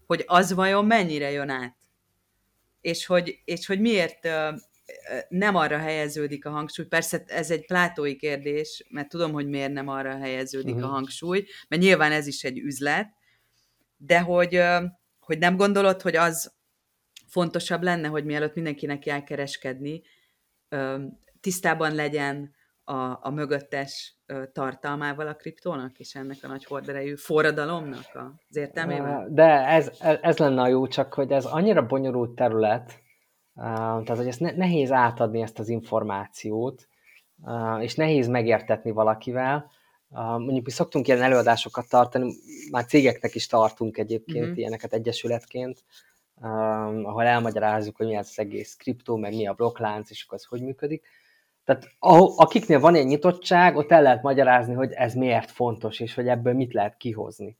[0.07, 1.77] hogy az vajon mennyire jön át.
[2.81, 4.29] És hogy, és hogy miért
[5.29, 6.87] nem arra helyeződik a hangsúly.
[6.87, 10.83] Persze ez egy plátói kérdés, mert tudom, hogy miért nem arra helyeződik uh-huh.
[10.83, 10.95] a mhm.
[10.95, 13.09] hangsúly, mert nyilván ez is egy üzlet,
[13.97, 14.63] de hogy,
[15.19, 16.53] hogy nem gondolod, hogy az
[17.31, 20.03] fontosabb lenne, hogy mielőtt mindenkinek kell kereskedni,
[21.41, 24.17] tisztában legyen a, a mögöttes
[24.53, 29.35] tartalmával a kriptónak, és ennek a nagy horderejű forradalomnak az értelmében?
[29.35, 33.01] De ez, ez lenne a jó, csak hogy ez annyira bonyolult terület,
[33.55, 36.89] tehát hogy ezt nehéz átadni ezt az információt,
[37.81, 39.71] és nehéz megértetni valakivel.
[40.39, 42.33] Mondjuk mi szoktunk ilyen előadásokat tartani,
[42.71, 44.55] már cégeknek is tartunk egyébként mm-hmm.
[44.55, 45.85] ilyeneket egyesületként,
[46.41, 50.63] ahol elmagyarázzuk, hogy mi az egész kriptó, meg mi a blokklánc, és akkor ez hogy
[50.63, 51.07] működik.
[51.65, 51.89] Tehát
[52.37, 56.53] akiknél van egy nyitottság, ott el lehet magyarázni, hogy ez miért fontos, és hogy ebből
[56.53, 57.57] mit lehet kihozni.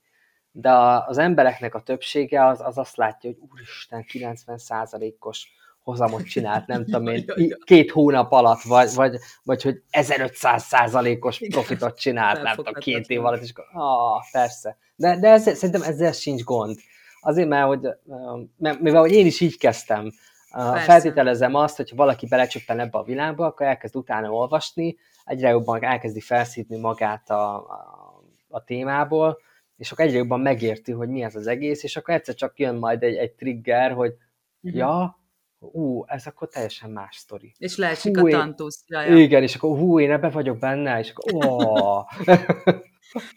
[0.53, 0.73] De
[1.07, 5.49] az embereknek a többsége az, az azt látja, hogy úristen, 90%-os
[5.83, 7.25] hozamot csinált, nem tudom én,
[7.65, 13.25] két hónap alatt, vagy, vagy, vagy hogy 1500 százalékos profitot csinált, nem tudom, két év
[13.25, 14.77] alatt, és akkor, ah, persze.
[14.97, 16.79] De, de ez, szerintem ezzel sincs gond.
[17.21, 17.89] Azért, mert, hogy,
[18.57, 20.11] mert mivel hogy én is így kezdtem,
[20.51, 20.81] Persze.
[20.81, 25.85] feltételezem azt, hogy ha valaki belecsöppen ebbe a világba, akkor elkezd utána olvasni, egyre jobban
[25.85, 29.39] elkezdi felszítni magát a, a, a témából,
[29.77, 32.75] és akkor egyre jobban megérti, hogy mi ez az egész, és akkor egyszer csak jön
[32.75, 34.15] majd egy, egy trigger, hogy
[34.61, 34.79] uh-huh.
[34.79, 35.19] ja,
[35.59, 37.55] ú, ez akkor teljesen más sztori.
[37.59, 38.85] És leesik hú, a tantusz.
[39.09, 42.05] Igen, és akkor hú, én ebbe vagyok benne, és akkor ó.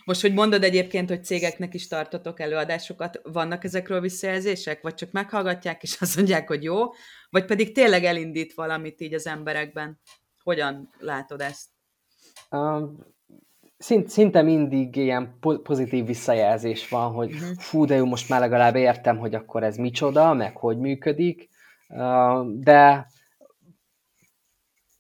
[0.06, 4.82] Most, hogy mondod egyébként, hogy cégeknek is tartotok előadásokat, vannak ezekről visszajelzések?
[4.82, 6.80] Vagy csak meghallgatják, és azt mondják, hogy jó?
[7.30, 10.00] Vagy pedig tényleg elindít valamit így az emberekben?
[10.44, 11.68] Hogyan látod ezt?
[12.50, 12.98] Um,
[13.78, 17.58] szint, szinte mindig ilyen pozitív visszajelzés van, hogy uh-huh.
[17.58, 21.50] fú, de jó, most már legalább értem, hogy akkor ez micsoda, meg hogy működik,
[22.46, 23.08] de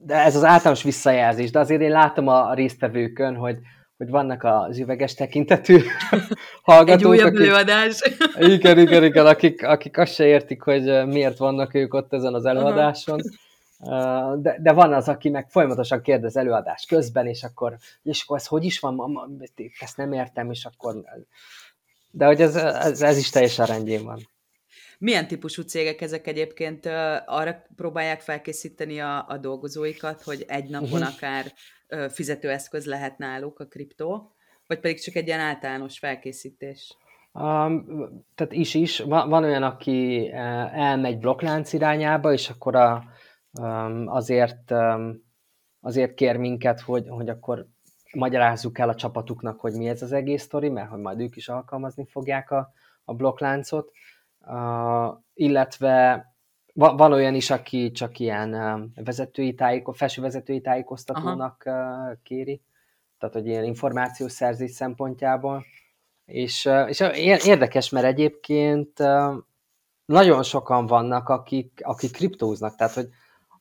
[0.05, 3.57] de ez az általános visszajelzés, de azért én látom a résztvevőkön, hogy,
[4.03, 5.79] hogy vannak az üveges tekintetű
[6.63, 7.13] hallgatók.
[7.13, 8.01] Egy újabb akik, előadás.
[8.55, 12.45] Igen, igen, igen, akik, akik azt se értik, hogy miért vannak ők ott ezen az
[12.45, 13.21] előadáson.
[14.35, 18.47] De, de van az, aki meg folyamatosan kérdez előadás közben, és akkor, és akkor ez
[18.47, 19.41] hogy is van,
[19.79, 20.95] ezt nem értem, és akkor...
[22.11, 24.27] De hogy ez, ez, ez is teljesen rendjén van.
[24.97, 26.85] Milyen típusú cégek ezek egyébként
[27.25, 31.13] arra próbálják felkészíteni a, a dolgozóikat, hogy egy napon uh-huh.
[31.15, 31.53] akár
[32.09, 34.31] fizetőeszköz lehet náluk a kriptó,
[34.67, 36.97] vagy pedig csak egy ilyen általános felkészítés?
[37.33, 37.85] Um,
[38.35, 38.99] tehát is is.
[38.99, 40.31] Van, van olyan, aki
[40.73, 43.03] elmegy blokklánc irányába, és akkor a,
[43.59, 45.23] um, azért, um,
[45.81, 47.67] azért kér minket, hogy, hogy akkor
[48.13, 51.49] magyarázzuk el a csapatuknak, hogy mi ez az egész sztori, mert hogy majd ők is
[51.49, 52.71] alkalmazni fogják a,
[53.03, 53.91] a blokkláncot.
[54.39, 56.25] Uh, illetve
[56.73, 62.61] van olyan is, aki csak ilyen uh, vezetői tájéko, felső vezetői tájékoztatónak uh, kéri,
[63.17, 65.65] tehát hogy ilyen információszerzés szempontjából.
[66.25, 66.99] És, uh, és
[67.45, 69.35] érdekes, mert egyébként uh,
[70.05, 73.09] nagyon sokan vannak, akik, akik kriptóznak, tehát hogy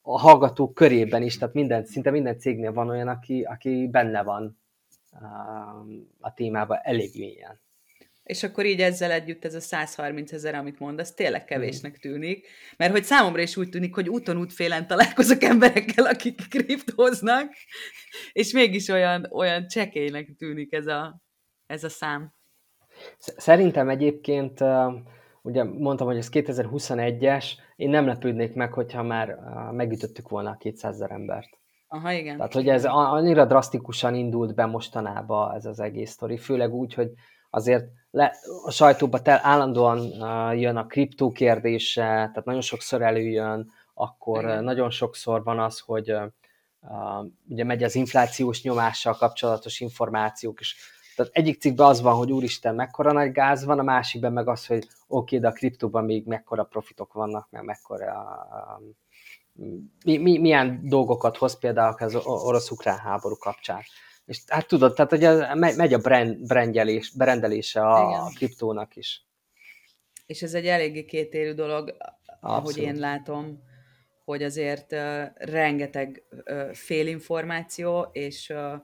[0.03, 4.59] a hallgatók körében is, tehát minden, szinte minden cégnél van olyan, aki, aki benne van
[5.13, 7.61] uh, a témában elég mélyen.
[8.33, 12.47] És akkor így ezzel együtt ez a 130 ezer, amit mondasz, tényleg kevésnek tűnik.
[12.77, 17.53] Mert hogy számomra is úgy tűnik, hogy úton útfélen találkozok emberekkel, akik kriptóznak,
[18.33, 21.21] és mégis olyan, olyan csekélynek tűnik ez a,
[21.67, 22.33] ez a szám.
[23.19, 24.61] Szerintem egyébként,
[25.43, 27.45] ugye mondtam, hogy ez 2021-es,
[27.77, 29.37] én nem lepődnék meg, hogyha már
[29.73, 31.49] megütöttük volna a 200 ezer embert.
[31.89, 32.37] Aha, igen.
[32.37, 37.11] Tehát, hogy ez annyira drasztikusan indult be mostanában ez az egész sztori, főleg úgy, hogy
[37.51, 38.33] azért le,
[38.65, 44.61] a sajtóba tel, állandóan uh, jön a kriptó kérdése, tehát nagyon sokszor előjön, akkor uh,
[44.61, 46.23] nagyon sokszor van az, hogy uh,
[46.81, 50.77] uh, ugye megy az inflációs nyomással kapcsolatos információk, és
[51.17, 54.67] tehát egyik cikkben az van, hogy úristen, mekkora nagy gáz van, a másikben meg az,
[54.67, 58.13] hogy oké, okay, de a kriptóban még mekkora profitok vannak, meg mekkora
[58.51, 58.95] uh,
[60.05, 63.81] mi, mi, milyen dolgokat hoz például az orosz-ukrán háború kapcsán.
[64.27, 68.33] És hát tudod, tehát hogy megy a brand, brandjelés, brendelése a, Igen.
[68.35, 69.27] kriptónak is.
[70.27, 72.41] És ez egy eléggé kétérű dolog, Abszolút.
[72.41, 73.63] ahogy én látom,
[74.25, 78.81] hogy azért uh, rengeteg uh, félinformáció és, uh,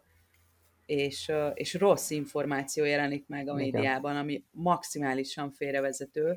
[0.87, 6.37] és, uh, és rossz információ jelenik meg a médiában, ami maximálisan félrevezető,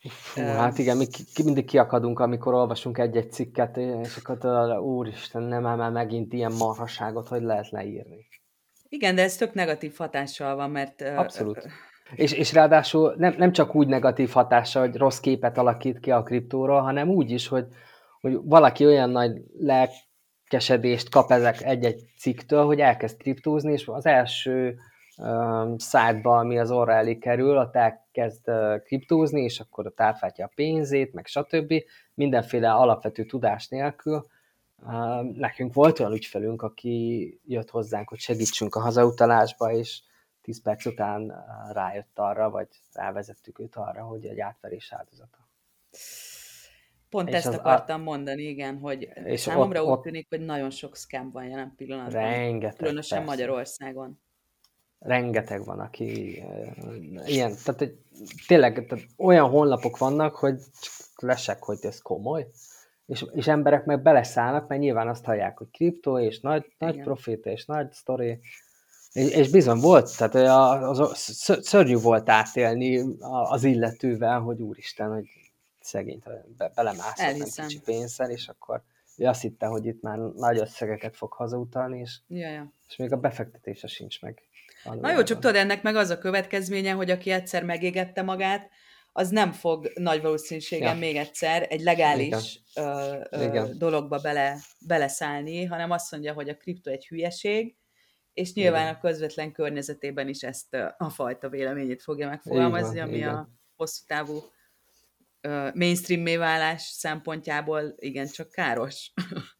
[0.00, 5.62] Fú, hát igen, mi ki, mindig kiakadunk, amikor olvasunk egy-egy cikket, és akkor úristen, nem
[5.62, 8.26] már megint ilyen marhaságot, hogy lehet leírni.
[8.88, 11.00] Igen, de ez tök negatív hatással van, mert...
[11.00, 11.68] Abszolút.
[12.14, 16.22] És, és ráadásul nem, nem csak úgy negatív hatással, hogy rossz képet alakít ki a
[16.22, 17.66] kriptóról, hanem úgy is, hogy,
[18.20, 24.78] hogy valaki olyan nagy lelkesedést kap ezek egy-egy cikktől, hogy elkezd kriptózni, és az első
[25.16, 28.07] um, szájtba, ami az orra elé kerül, ott elkezd
[28.44, 31.74] uh, kriptózni, és akkor ott átváltja a pénzét, meg stb.
[32.14, 34.26] Mindenféle alapvető tudás nélkül.
[35.32, 40.02] Nekünk volt olyan ügyfelünk, aki jött hozzánk, hogy segítsünk a hazautalásba, és
[40.42, 45.48] 10 perc után rájött arra, vagy rávezettük őt arra, hogy egy átverés áldozata.
[47.08, 48.04] Pont és ezt akartam a...
[48.04, 52.22] mondani, igen, hogy és számomra ott, úgy tűnik, hogy nagyon sok scam van jelen pillanatban.
[52.22, 53.32] Rengeteg, Különösen persze.
[53.34, 54.20] Magyarországon.
[54.98, 56.42] Rengeteg van, aki
[57.26, 57.98] ilyen, tehát hogy
[58.46, 60.60] tényleg tehát olyan honlapok vannak, hogy
[61.16, 62.46] lesek, hogy ez komoly,
[63.06, 67.46] és, és emberek meg beleszállnak, mert nyilván azt hallják, hogy kriptó, és nagy, nagy profit,
[67.46, 68.40] és nagy sztori,
[69.12, 70.34] és, és bizony volt, tehát
[70.82, 71.18] az, az,
[71.60, 75.26] szörnyű volt átélni az illetővel, hogy úristen, hogy
[75.80, 76.24] szegényt
[76.56, 78.82] be, belemászott nem kicsi pénzzel, és akkor
[79.16, 82.72] ő azt hitte, hogy itt már nagy összegeket fog hazautalni, és, ja, ja.
[82.88, 84.42] és még a befektetése sincs meg.
[84.84, 88.70] Na jó, csak tudod, ennek meg az a következménye, hogy aki egyszer megégette magát,
[89.12, 90.98] az nem fog nagy valószínűséggel ja.
[90.98, 92.86] még egyszer egy legális Igen.
[92.86, 93.78] Ö, ö, Igen.
[93.78, 97.76] dologba bele, beleszállni, hanem azt mondja, hogy a kripto egy hülyeség,
[98.32, 98.94] és nyilván igen.
[98.94, 103.34] a közvetlen környezetében is ezt a fajta véleményét fogja megfogalmazni, igen, ami igen.
[103.34, 104.42] a hosszú távú
[105.74, 109.12] mainstream válás szempontjából igencsak káros.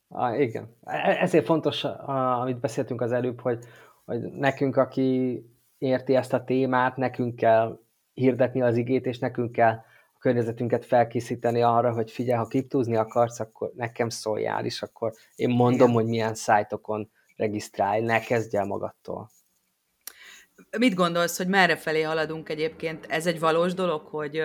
[0.09, 0.77] Ah, igen.
[0.85, 3.65] E-, ezért fontos, amit beszéltünk az előbb, hogy,
[4.09, 5.43] hogy nekünk, aki
[5.79, 7.81] érti ezt a témát, nekünk kell
[8.15, 9.73] hirdetni az igét, és nekünk kell
[10.15, 15.49] a környezetünket felkészíteni arra, hogy figyelj, ha kriptózni akarsz, akkor nekem szóljál is, akkor én
[15.49, 15.93] mondom, Igen.
[15.93, 19.31] hogy milyen szájtokon regisztrálj, ne kezdj el magadtól.
[20.79, 23.07] Mit gondolsz, hogy merre felé haladunk egyébként?
[23.07, 24.43] Ez egy valós dolog, hogy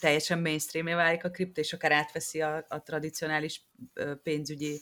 [0.00, 3.66] teljesen mainstream válik a kripto, és akár átveszi a, a tradicionális
[4.22, 4.80] pénzügyi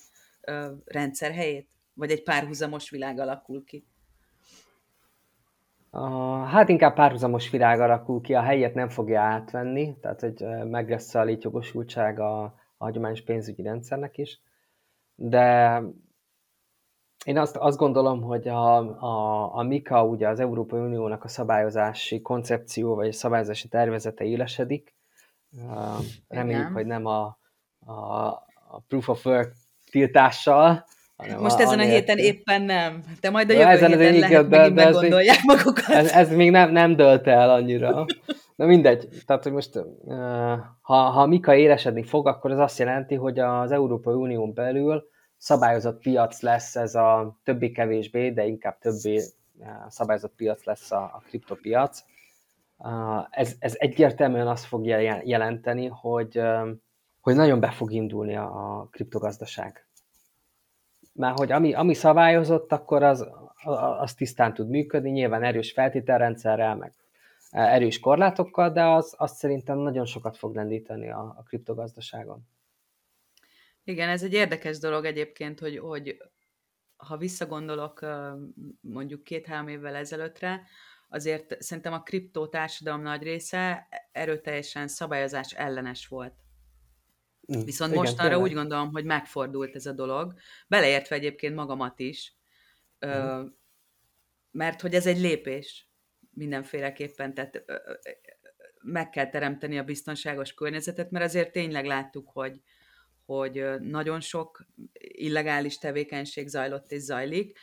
[0.84, 1.73] rendszer helyét?
[1.94, 3.86] Vagy egy párhuzamos világ alakul ki?
[5.90, 10.90] Uh, hát inkább párhuzamos világ alakul ki, a helyet nem fogja átvenni, tehát hogy meg
[10.90, 14.40] lesz a létjogosultság a, a hagyományos pénzügyi rendszernek is,
[15.14, 15.80] de
[17.24, 22.20] én azt, azt gondolom, hogy a, a, a MIKA, ugye az Európai Uniónak a szabályozási
[22.20, 24.94] koncepció, vagy a szabályozási tervezete élesedik.
[26.28, 26.72] Reméljük, Igen.
[26.72, 27.38] hogy nem a,
[27.78, 27.92] a,
[28.68, 29.52] a proof of work
[29.90, 30.84] tiltással,
[31.16, 33.02] hanem Most a, ezen a héten éppen nem.
[33.20, 35.88] De majd a jövő ezen héten lehet, de, de meggondolják ez magukat.
[35.88, 38.06] Ez, ez még nem, nem dölt el annyira.
[38.56, 39.84] Na mindegy, tehát hogy most
[40.80, 45.98] ha, ha Mika élesedni fog, akkor ez azt jelenti, hogy az Európai Unión belül szabályozott
[45.98, 49.22] piac lesz ez a többé-kevésbé, de inkább többé
[49.88, 52.02] szabályozott piac lesz a, a kriptopiac.
[53.30, 56.40] Ez, ez egyértelműen azt fogja jelenteni, hogy,
[57.20, 59.83] hogy nagyon be fog indulni a kriptogazdaság.
[61.14, 63.26] Mert hogy ami, ami szabályozott, akkor az,
[63.98, 66.92] az tisztán tud működni, nyilván erős feltételrendszerrel, meg
[67.50, 72.46] erős korlátokkal, de az, az szerintem nagyon sokat fog lendíteni a, a kriptogazdaságon.
[73.84, 76.16] Igen, ez egy érdekes dolog egyébként, hogy, hogy
[76.96, 78.06] ha visszagondolok
[78.80, 80.62] mondjuk két-három évvel ezelőttre,
[81.08, 86.34] azért szerintem a kriptó társadalom nagy része erőteljesen szabályozás ellenes volt.
[87.52, 90.34] Mm, Viszont Igen, most arra úgy gondolom, hogy megfordult ez a dolog,
[90.66, 92.34] beleértve egyébként magamat is,
[93.06, 93.46] mm.
[94.50, 95.88] mert hogy ez egy lépés
[96.30, 97.64] mindenféleképpen, tehát
[98.80, 102.60] meg kell teremteni a biztonságos környezetet, mert azért tényleg láttuk, hogy,
[103.26, 104.66] hogy nagyon sok
[104.98, 107.58] illegális tevékenység zajlott és zajlik,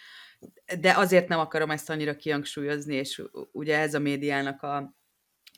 [0.80, 3.22] de azért nem akarom ezt annyira kihangsúlyozni, és
[3.52, 4.96] ugye ez a médiának a,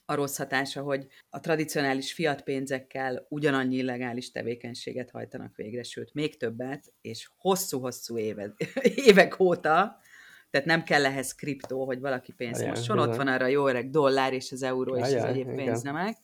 [0.05, 6.37] a rossz hatása, hogy a tradicionális fiat pénzekkel ugyanannyi illegális tevékenységet hajtanak végre, sőt, még
[6.37, 8.53] többet, és hosszú-hosszú éve,
[9.07, 10.01] évek óta,
[10.49, 14.33] tehát nem kell ehhez kriptó, hogy valaki pénzt mosson, ott van arra jó öreg dollár
[14.33, 16.17] és az euró és az egyéb pénznemek.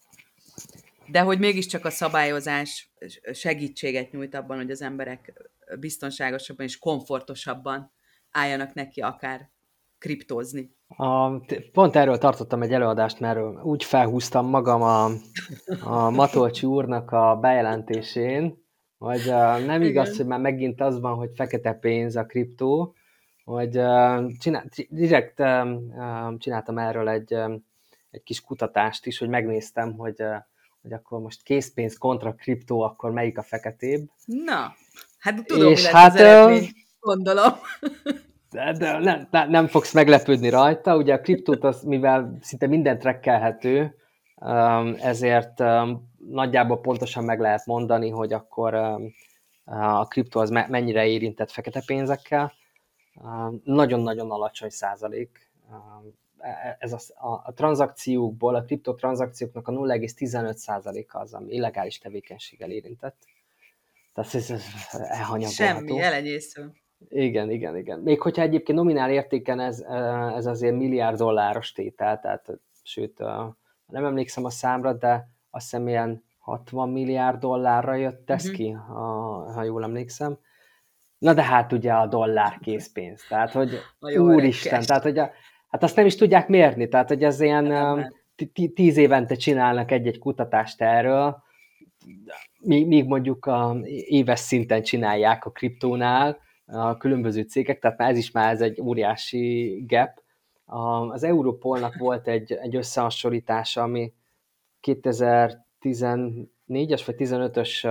[1.08, 2.92] De hogy mégiscsak a szabályozás
[3.32, 5.34] segítséget nyújt abban, hogy az emberek
[5.80, 7.92] biztonságosabban és komfortosabban
[8.32, 9.50] álljanak neki akár
[9.98, 10.78] kriptózni.
[10.96, 11.40] A,
[11.72, 15.10] pont erről tartottam egy előadást, mert úgy felhúztam magam a,
[15.84, 18.64] a Matolcsi úrnak a bejelentésén,
[18.98, 20.18] hogy uh, nem igaz, Igen.
[20.18, 22.96] hogy már megint az van, hogy fekete pénz a kriptó,
[23.44, 27.34] hogy uh, csinál, direkt uh, csináltam erről egy,
[28.12, 30.24] egy kis kutatást is, hogy megnéztem, hogy
[30.82, 34.10] hogy akkor most készpénz kontra kriptó, akkor melyik a feketébb.
[34.26, 34.76] Na,
[35.20, 36.70] hát tudom, És mi hát, az eredmény,
[37.00, 37.54] gondolom.
[38.52, 43.95] De, de nem, nem, fogsz meglepődni rajta, ugye a kriptót az, mivel szinte minden trekkelhető,
[44.36, 49.14] um, ezért um, nagyjából pontosan meg lehet mondani, hogy akkor um,
[49.70, 52.54] a kriptó az mennyire érintett fekete pénzekkel.
[53.64, 55.50] Nagyon-nagyon alacsony százalék.
[56.38, 62.72] E, ez a, a, a tranzakciókból, a kriptotranzakcióknak a 0,15 százaléka az, ami illegális tevékenységgel
[62.72, 63.18] érintett.
[64.14, 65.88] Tehát ez, ez elhanyagolható.
[65.88, 66.72] Semmi, elenyésző.
[67.08, 68.00] Igen, igen, igen.
[68.00, 69.80] Még hogyha egyébként nominál értéken ez,
[70.36, 73.18] ez azért milliárd dolláros tétel, tehát sőt,
[73.86, 78.58] nem emlékszem a számra, de azt hiszem ilyen 60 milliárd dollárra jött ez uh-huh.
[78.58, 79.04] ki, ha,
[79.54, 80.38] ha jól emlékszem.
[81.18, 83.80] Na de hát ugye a dollár készpénz, tehát hogy
[84.18, 85.32] úristen, tehát hogy a,
[85.68, 87.74] hát azt nem is tudják mérni, tehát hogy ez ilyen
[88.74, 91.43] tíz évente csinálnak egy-egy kutatást erről,
[92.60, 96.38] míg mondjuk a éves szinten csinálják a kriptónál
[96.72, 100.22] a különböző cégek, tehát már ez is már ez egy óriási gap.
[101.11, 104.13] Az Europolnak volt egy, egy összehasonlítása, ami
[104.80, 107.88] 2000 14-es vagy 15-ös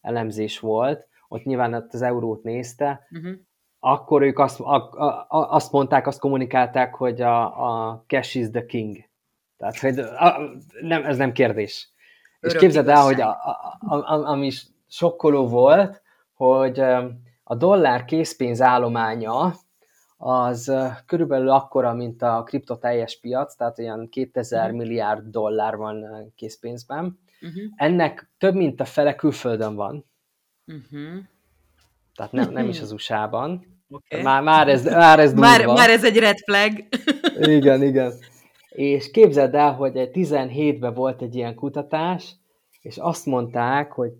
[0.00, 3.32] elemzés volt, ott nyilván az eurót nézte, uh-huh.
[3.78, 8.66] akkor ők azt, a, a, azt mondták, azt kommunikálták, hogy a, a cash is the
[8.66, 8.96] king.
[9.56, 10.38] Tehát, hogy a,
[10.80, 11.92] nem, ez nem kérdés.
[12.40, 13.28] Örök És képzeld el, hogy a,
[13.78, 14.50] a, a, ami
[14.88, 16.02] sokkoló volt,
[16.34, 16.82] hogy
[17.48, 19.54] a dollár készpénz állománya
[20.16, 20.72] az
[21.06, 24.78] körülbelül akkora, mint a kripto teljes piac, tehát olyan 2000 uh-huh.
[24.78, 27.62] milliárd dollár van készpénzben, Uh-huh.
[27.76, 30.04] Ennek több mint a fele külföldön van.
[30.66, 31.22] Uh-huh.
[32.14, 33.76] Tehát nem, nem is az USA-ban.
[33.90, 34.22] Okay.
[34.22, 36.84] Már, már, ez, már ez már, már ez egy red flag.
[37.56, 38.12] igen, igen.
[38.68, 42.34] És képzeld el, hogy 17-ben volt egy ilyen kutatás,
[42.80, 44.12] és azt mondták, hogy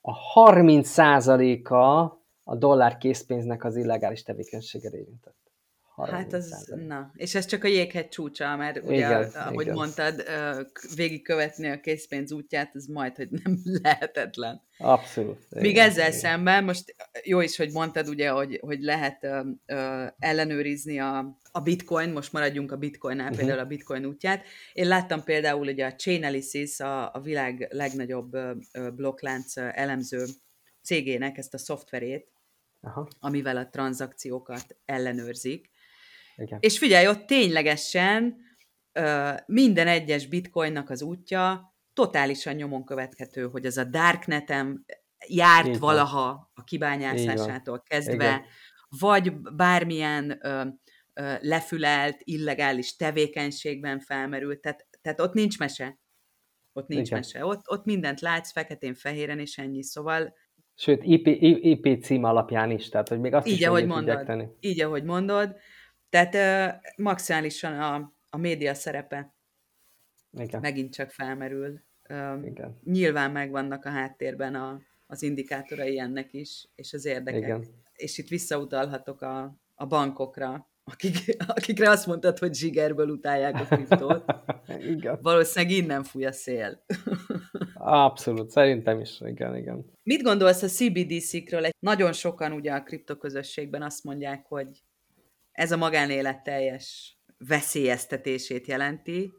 [0.00, 2.12] a 30%-a
[2.44, 5.44] a dollár készpénznek az illegális tevékenységgel érintett.
[6.02, 9.74] Hát az, na, és ez csak a jéghegy csúcsa, mert ugye, igen, ahogy igen.
[9.74, 10.24] mondtad,
[10.94, 14.62] végigkövetni a készpénz útját, ez majd, hogy nem lehetetlen.
[14.78, 15.46] Abszolút.
[15.50, 16.18] Míg igen, ezzel igen.
[16.18, 21.60] szemben, most jó is, hogy mondtad ugye, hogy, hogy lehet ö, ö, ellenőrizni a, a
[21.60, 23.38] bitcoin, most maradjunk a bitcoinnál, uh-huh.
[23.38, 24.44] például a bitcoin útját.
[24.72, 30.24] Én láttam például ugye a Chainalysis, a, a világ legnagyobb ö, blokklánc elemző
[30.82, 32.33] cégének ezt a szoftverét,
[32.84, 33.08] Aha.
[33.20, 35.72] amivel a tranzakciókat ellenőrzik,
[36.36, 36.58] igen.
[36.60, 38.36] És figyelj, ott ténylegesen
[39.46, 44.84] minden egyes bitcoinnak az útja totálisan nyomon követhető, hogy az a darknetem
[45.28, 48.42] járt Így valaha a kibányászásától kezdve, Igen.
[48.88, 50.64] vagy bármilyen ö,
[51.12, 55.98] ö, lefülelt, illegális tevékenységben felmerült, tehát, tehát ott nincs mese.
[56.72, 57.18] Ott nincs Igen.
[57.18, 57.44] mese.
[57.44, 59.82] Ott, ott mindent látsz feketén-fehéren, és ennyi.
[59.82, 60.34] Szóval
[60.76, 61.26] Sőt, IP,
[61.62, 64.46] IP cím alapján is, tehát hogy még azt így, is ahogy mondod, tenni.
[64.60, 65.56] Így, ahogy mondod.
[66.08, 69.34] Tehát uh, maximálisan a, a média szerepe
[70.32, 70.60] Igen.
[70.60, 71.80] megint csak felmerül.
[72.08, 72.78] Uh, Igen.
[72.84, 77.42] Nyilván megvannak a háttérben a, az indikátorai ennek is, és az érdekek.
[77.42, 77.64] Igen.
[77.94, 84.24] És itt visszautalhatok a, a bankokra, akik, akikre azt mondtad, hogy zsigerből utálják a kriptót.
[84.94, 85.18] igen.
[85.22, 86.84] Valószínűleg innen fúj a szél.
[87.74, 89.84] Abszolút, szerintem is, igen, igen.
[90.02, 91.68] Mit gondolsz a CBDC-kről?
[91.78, 94.68] Nagyon sokan ugye a kriptoközösségben azt mondják, hogy
[95.52, 99.32] ez a magánélet teljes veszélyeztetését jelenti.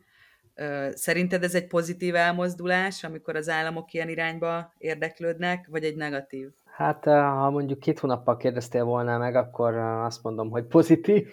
[0.89, 6.47] Szerinted ez egy pozitív elmozdulás, amikor az államok ilyen irányba érdeklődnek, vagy egy negatív?
[6.75, 11.27] Hát, ha mondjuk két hónappal kérdeztél volna meg, akkor azt mondom, hogy pozitív,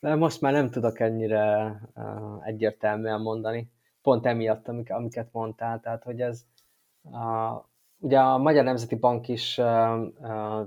[0.00, 1.76] de most már nem tudok ennyire
[2.44, 3.70] egyértelműen mondani.
[4.02, 6.44] Pont emiatt, amiket mondtál, tehát hogy ez
[7.98, 9.60] ugye a Magyar Nemzeti Bank is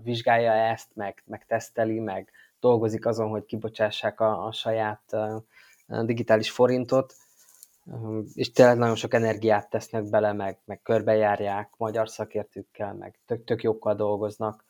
[0.03, 5.15] vizsgálja ezt, meg, meg teszteli, meg dolgozik azon, hogy kibocsássák a, a saját
[5.87, 7.13] digitális forintot,
[8.33, 13.63] és tényleg nagyon sok energiát tesznek bele, meg, meg körbejárják magyar szakértőkkel, meg tök, tök
[13.63, 14.65] jókkal dolgoznak,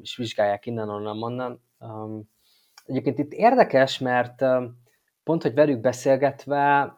[0.00, 1.62] és vizsgálják innen, onnan, onnan.
[2.84, 4.44] Egyébként itt érdekes, mert
[5.24, 6.94] pont, hogy velük beszélgetve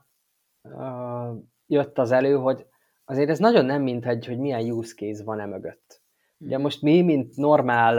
[1.67, 2.67] jött az elő, hogy
[3.05, 6.03] azért ez nagyon nem mindegy, hogy milyen use case van e mögött.
[6.39, 7.99] Ugye most mi, mint normál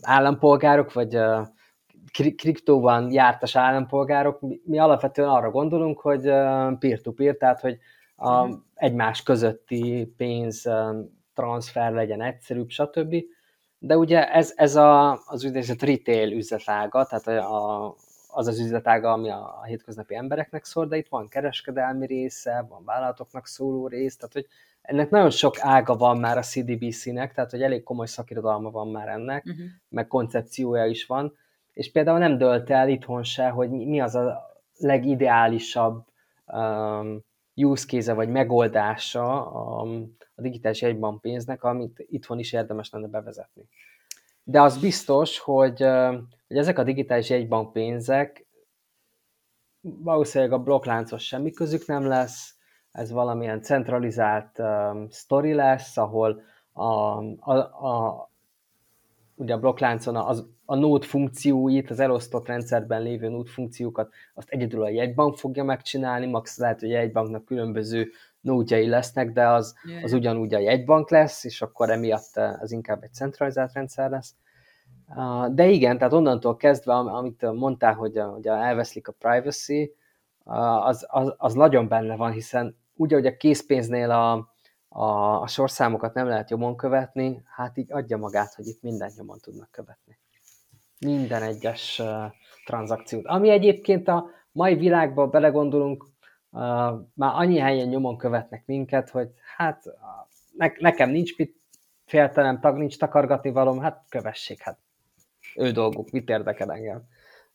[0.00, 1.18] állampolgárok, vagy
[2.36, 6.22] kriptóban jártas állampolgárok, mi alapvetően arra gondolunk, hogy
[6.78, 7.78] peer-to-peer, tehát hogy
[8.16, 8.54] a mhm.
[8.74, 10.68] egymás közötti pénz
[11.34, 13.16] transfer legyen egyszerűbb, stb.
[13.78, 17.94] De ugye ez, ez a, az úgynevezett retail üzletága, tehát a,
[18.28, 22.84] az az üzletága, ami a, a hétköznapi embereknek szól, de itt van kereskedelmi része, van
[22.84, 24.46] vállalatoknak szóló rész, tehát hogy
[24.82, 29.08] ennek nagyon sok ága van már a CDBC-nek, tehát hogy elég komoly szakirodalma van már
[29.08, 29.64] ennek, uh-huh.
[29.88, 31.36] meg koncepciója is van,
[31.72, 36.04] és például nem dölt el itthon se, hogy mi az a legideálisabb
[36.46, 39.80] um, use case vagy megoldása a,
[40.34, 43.68] a digitális egyban pénznek, amit itthon is érdemes lenne bevezetni.
[44.42, 45.78] De az biztos, hogy,
[46.46, 48.48] hogy ezek a digitális jegybankpénzek
[49.80, 52.54] valószínűleg a blokkláncos semmi közük nem lesz,
[52.92, 56.42] ez valamilyen centralizált um, story lesz, ahol
[56.72, 56.84] a,
[57.38, 57.54] a,
[57.86, 58.29] a,
[59.40, 64.82] ugye a blokkláncon az, a node funkcióit, az elosztott rendszerben lévő node funkciókat, azt egyedül
[64.82, 68.10] a jegybank fogja megcsinálni, max lehet, hogy a jegybanknak különböző
[68.40, 73.12] nódjai lesznek, de az, az ugyanúgy a jegybank lesz, és akkor emiatt az inkább egy
[73.12, 74.34] centralizált rendszer lesz.
[75.54, 79.94] De igen, tehát onnantól kezdve, amit mondtál, hogy, hogy elveszlik a privacy,
[80.84, 84.49] az, az, az nagyon benne van, hiszen úgy, hogy a készpénznél a,
[84.92, 89.38] a, a sorszámokat nem lehet jobban követni, hát így adja magát, hogy itt minden nyomon
[89.38, 90.18] tudnak követni.
[90.98, 92.24] Minden egyes uh,
[92.64, 93.26] tranzakciót.
[93.26, 96.02] Ami egyébként a mai világban belegondolunk,
[96.50, 96.60] uh,
[97.14, 99.84] már annyi helyen nyomon követnek minket, hogy hát
[100.56, 101.56] ne, nekem nincs mit
[102.04, 104.78] féltelem, tag, nincs takargatni valom, hát kövessék, hát
[105.56, 107.02] ő dolguk, mit érdekel engem.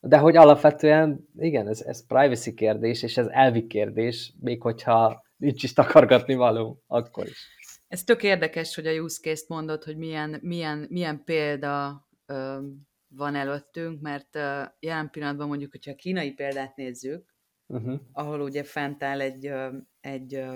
[0.08, 5.64] De hogy alapvetően, igen, ez, ez privacy kérdés, és ez elvi kérdés, még hogyha nincs
[5.64, 7.48] is takargatni való, akkor is.
[7.88, 12.60] Ez tök érdekes, hogy a use case-t mondod, hogy milyen, milyen, milyen példa ö,
[13.08, 17.36] van előttünk, mert ö, jelen pillanatban mondjuk, hogyha a kínai példát nézzük,
[17.68, 18.00] uh-huh.
[18.12, 20.56] ahol ugye fent áll egy, ö, egy ö,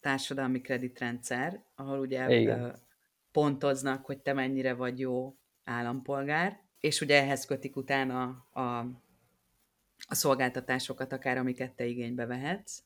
[0.00, 2.68] társadalmi kreditrendszer, ahol ugye ö,
[3.32, 8.60] pontoznak, hogy te mennyire vagy jó állampolgár, és ugye ehhez kötik utána a,
[10.06, 12.82] a szolgáltatásokat, akár amiket te igénybe vehetsz,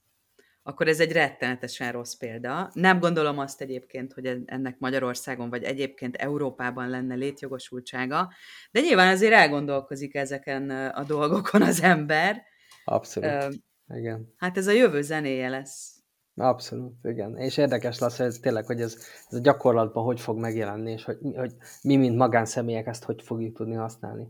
[0.62, 2.70] akkor ez egy rettenetesen rossz példa.
[2.72, 8.32] Nem gondolom azt egyébként, hogy ennek Magyarországon vagy egyébként Európában lenne létjogosultsága,
[8.70, 12.42] de nyilván azért elgondolkozik ezeken a dolgokon az ember.
[12.84, 14.34] Abszolút, uh, igen.
[14.36, 15.97] Hát ez a jövő zenéje lesz.
[16.40, 17.36] Abszolút, igen.
[17.36, 18.96] És érdekes lesz, hogy ez tényleg, hogy ez,
[19.28, 23.56] ez a gyakorlatban hogy fog megjelenni, és hogy, hogy mi, mint magánszemélyek ezt hogy fogjuk
[23.56, 24.26] tudni használni.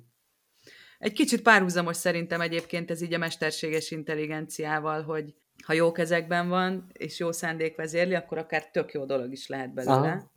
[0.98, 5.34] Egy kicsit párhuzamos szerintem egyébként ez így a mesterséges intelligenciával, hogy
[5.64, 9.74] ha jó kezekben van, és jó szándék vezérli, akkor akár tök jó dolog is lehet
[9.74, 9.94] belőle.
[9.94, 10.32] Aha.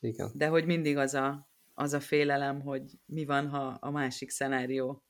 [0.00, 0.30] Igen.
[0.34, 5.02] De hogy mindig az a, az a félelem, hogy mi van, ha a másik szenárió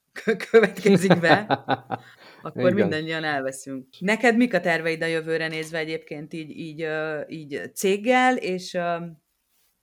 [0.51, 1.45] következik be,
[2.43, 2.75] akkor Igen.
[2.75, 3.87] mindannyian elveszünk.
[3.99, 6.87] Neked mik a terveid a jövőre nézve egyébként így, így,
[7.29, 8.79] így céggel, és,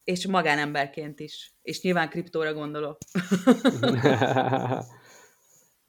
[0.03, 1.53] és magánemberként is?
[1.61, 2.97] És nyilván kriptóra gondolok.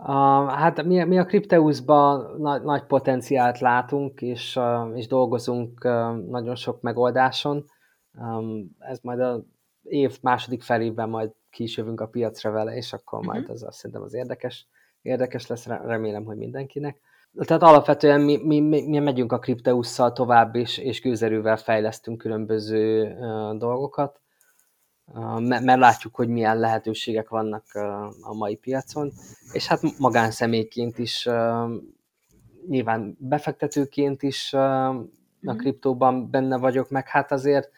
[0.02, 6.16] Uh, hát mi, mi a Crypteusban nagy, nagy potenciált látunk, és, uh, és dolgozunk uh,
[6.28, 7.64] nagyon sok megoldáson.
[8.12, 9.44] Um, ez majd a
[9.82, 13.34] év második felében majd ki is jövünk a piacra vele, és akkor uh-huh.
[13.34, 14.66] majd az azt szerintem az érdekes,
[15.02, 17.00] érdekes lesz, remélem, hogy mindenkinek.
[17.44, 23.56] Tehát alapvetően mi, mi, mi, megyünk a Crypteusszal tovább, és, és gőzerővel fejlesztünk különböző uh,
[23.56, 24.20] dolgokat
[25.38, 27.64] mert látjuk, hogy milyen lehetőségek vannak
[28.20, 29.12] a mai piacon,
[29.52, 31.28] és hát magánszemélyként is,
[32.68, 34.92] nyilván befektetőként is a
[35.40, 35.56] mhm.
[35.56, 37.70] kriptóban benne vagyok, meg hát azért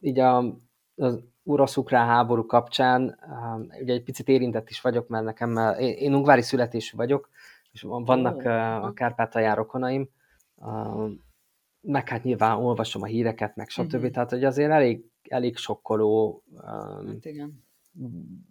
[0.00, 0.58] így a,
[0.96, 3.18] az orosz-ukrán háború kapcsán
[3.80, 7.28] ugye egy picit érintett is vagyok, mert nekem, én, ungvári születésű vagyok,
[7.72, 8.84] és vannak oh.
[8.84, 10.08] a Kárpátalján rokonaim,
[11.80, 13.94] meg hát nyilván olvasom a híreket, meg stb.
[13.94, 14.10] Uh-huh.
[14.10, 17.64] Tehát, hogy azért elég elég sokkoló hát igen.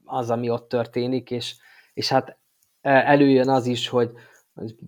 [0.06, 1.56] az, ami ott történik, és,
[1.94, 2.38] és hát
[2.82, 4.12] e, előjön az is, hogy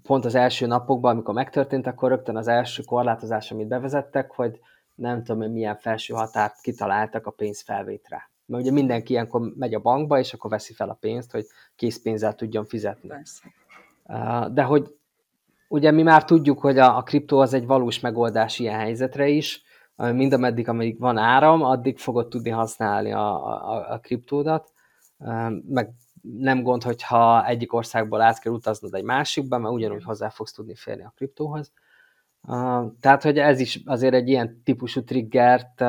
[0.03, 4.60] pont az első napokban, amikor megtörtént, akkor rögtön az első korlátozás, amit bevezettek, hogy
[4.95, 8.29] nem tudom, milyen felső határt kitaláltak a pénzfelvétre.
[8.45, 12.35] Mert ugye mindenki ilyenkor megy a bankba, és akkor veszi fel a pénzt, hogy készpénzzel
[12.35, 13.07] tudjon fizetni.
[13.07, 13.43] Persze.
[14.51, 14.95] De hogy
[15.67, 19.63] ugye mi már tudjuk, hogy a, a kriptó az egy valós megoldás ilyen helyzetre is,
[19.95, 24.71] mind ameddig, ameddig van áram, addig fogod tudni használni a, a, a kriptódat,
[25.67, 30.51] meg nem gond, hogyha egyik országból át kell utaznod egy másikba, mert ugyanúgy hozzá fogsz
[30.51, 31.71] tudni férni a kriptóhoz.
[32.99, 35.83] Tehát, hogy ez is azért egy ilyen típusú triggert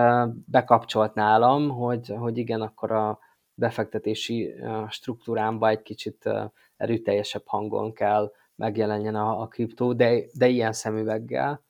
[0.47, 3.19] bekapcsolt nálam, hogy, hogy igen, akkor a
[3.55, 4.55] befektetési
[4.89, 6.31] struktúrámba egy kicsit
[6.77, 11.63] erőteljesebb hangon kell megjelenjen a, a kriptó, de, de ilyen szemüveggel,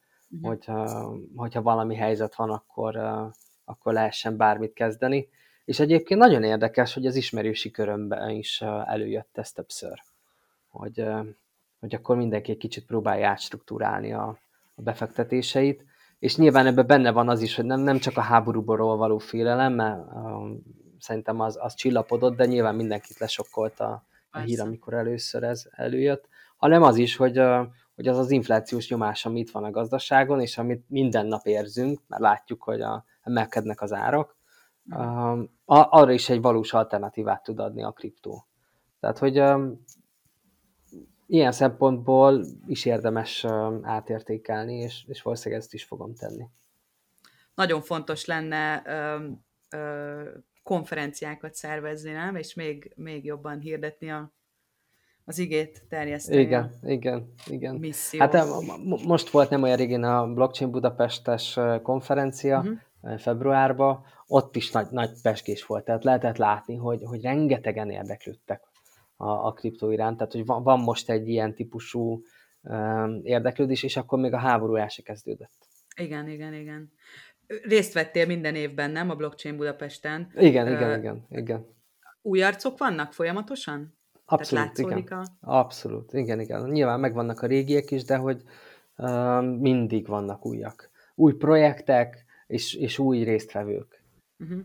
[0.43, 2.97] hogyha, hogyha valami helyzet van, akkor,
[3.65, 5.29] akkor lehessen bármit kezdeni.
[5.65, 10.03] És egyébként nagyon érdekes, hogy az ismerősi körömben is előjött ezt többször,
[10.69, 11.05] hogy,
[11.81, 14.39] hogy akkor mindenki egy kicsit próbálja átstruktúrálni a,
[14.77, 15.85] a befektetéseit,
[16.19, 19.73] és nyilván ebben benne van az is, hogy nem, nem csak a háborúból való félelem,
[19.73, 20.63] mert um,
[20.99, 26.29] szerintem az, az csillapodott, de nyilván mindenkit lesokkolt a, a hír, amikor először ez előjött,
[26.57, 30.41] hanem az is, hogy, uh, hogy az az inflációs nyomás, ami itt van a gazdaságon,
[30.41, 34.37] és amit minden nap érzünk, mert látjuk, hogy a, emelkednek az árak,
[34.97, 38.47] um, arra is egy valós alternatívát tud adni a kriptó.
[39.01, 39.85] Tehát, hogy um,
[41.27, 43.47] ilyen szempontból is érdemes
[43.83, 46.45] átértékelni, és, és valószínűleg ezt is fogom tenni.
[47.55, 49.29] Nagyon fontos lenne ö,
[49.77, 50.23] ö,
[50.63, 52.37] konferenciákat szervezni, nem?
[52.37, 54.33] És még, még jobban hirdetni a,
[55.25, 56.41] az igét terjeszteni.
[56.41, 57.75] Igen, igen, igen.
[57.75, 58.21] Misszió.
[58.21, 58.45] Hát
[59.07, 63.19] most volt nem olyan régén a Blockchain Budapestes konferencia, uh-huh.
[63.19, 68.63] februárban, ott is nagy, nagy peskés volt, tehát lehetett látni, hogy, hogy rengetegen érdeklődtek
[69.17, 72.23] a, a kriptó iránt, tehát hogy van, van most egy ilyen típusú
[72.63, 75.69] um, érdeklődés, és akkor még a háború el se kezdődött.
[75.97, 76.93] Igen, igen, igen.
[77.63, 79.11] Részt vettél minden évben, nem?
[79.11, 80.33] A Blockchain Budapesten.
[80.35, 81.67] Igen, igen, uh, igen, igen.
[82.23, 83.95] Új arcok vannak folyamatosan?
[84.25, 84.99] Abszolút, igen.
[84.99, 85.25] A...
[85.41, 86.71] Abszolút, igen, igen.
[86.71, 88.43] Nyilván megvannak a régiek is, de hogy
[88.97, 90.91] uh, mindig vannak újak.
[91.15, 94.03] Új projektek és, és új résztvevők.
[94.39, 94.61] Uh-huh.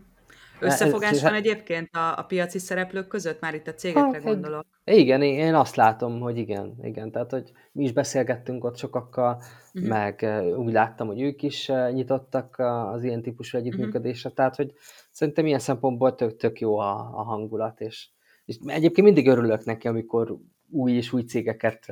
[0.62, 3.40] Összefogás van egyébként a, a piaci szereplők között?
[3.40, 4.66] Már itt a cégekre hát, gondolok.
[4.84, 7.10] Igen, én azt látom, hogy igen, igen.
[7.10, 9.42] Tehát, hogy mi is beszélgettünk ott sokakkal,
[9.74, 9.90] uh-huh.
[9.90, 12.58] meg úgy láttam, hogy ők is nyitottak
[12.92, 14.28] az ilyen típusú együttműködésre.
[14.28, 14.34] Uh-huh.
[14.34, 14.72] Tehát, hogy
[15.10, 18.08] szerintem ilyen szempontból tök, tök jó a, a hangulat, és,
[18.44, 20.36] és egyébként mindig örülök neki, amikor
[20.70, 21.86] új és új cégeket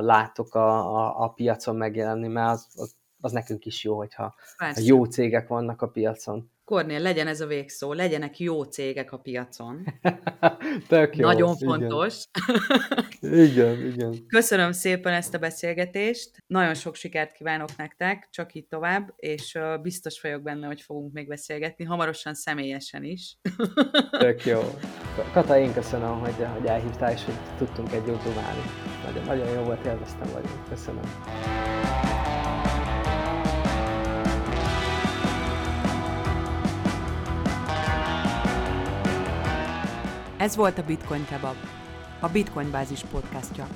[0.00, 4.82] látok a, a, a piacon megjelenni, mert az, az, az nekünk is jó, hogyha Persze.
[4.84, 6.50] jó cégek vannak a piacon.
[6.64, 9.84] Kornél, legyen ez a végszó, legyenek jó cégek a piacon.
[10.88, 11.26] Tök jó.
[11.26, 12.24] Nagyon fontos.
[13.20, 13.44] Igen.
[13.44, 14.26] igen, igen.
[14.36, 16.30] Köszönöm szépen ezt a beszélgetést.
[16.46, 21.28] Nagyon sok sikert kívánok nektek, csak így tovább, és biztos vagyok benne, hogy fogunk még
[21.28, 23.36] beszélgetni, hamarosan személyesen is.
[24.18, 24.60] Tök jó.
[25.32, 28.62] Kata, én köszönöm, hogy, hogy elhívtál, és hogy tudtunk egy jót dumálni.
[29.04, 30.68] Nagyon, nagyon jó volt, élveztem vagyunk.
[30.68, 32.20] Köszönöm.
[40.42, 41.56] Ez volt a Bitcoin Kebab,
[42.20, 43.66] a Bitcoin Bázis podcastja.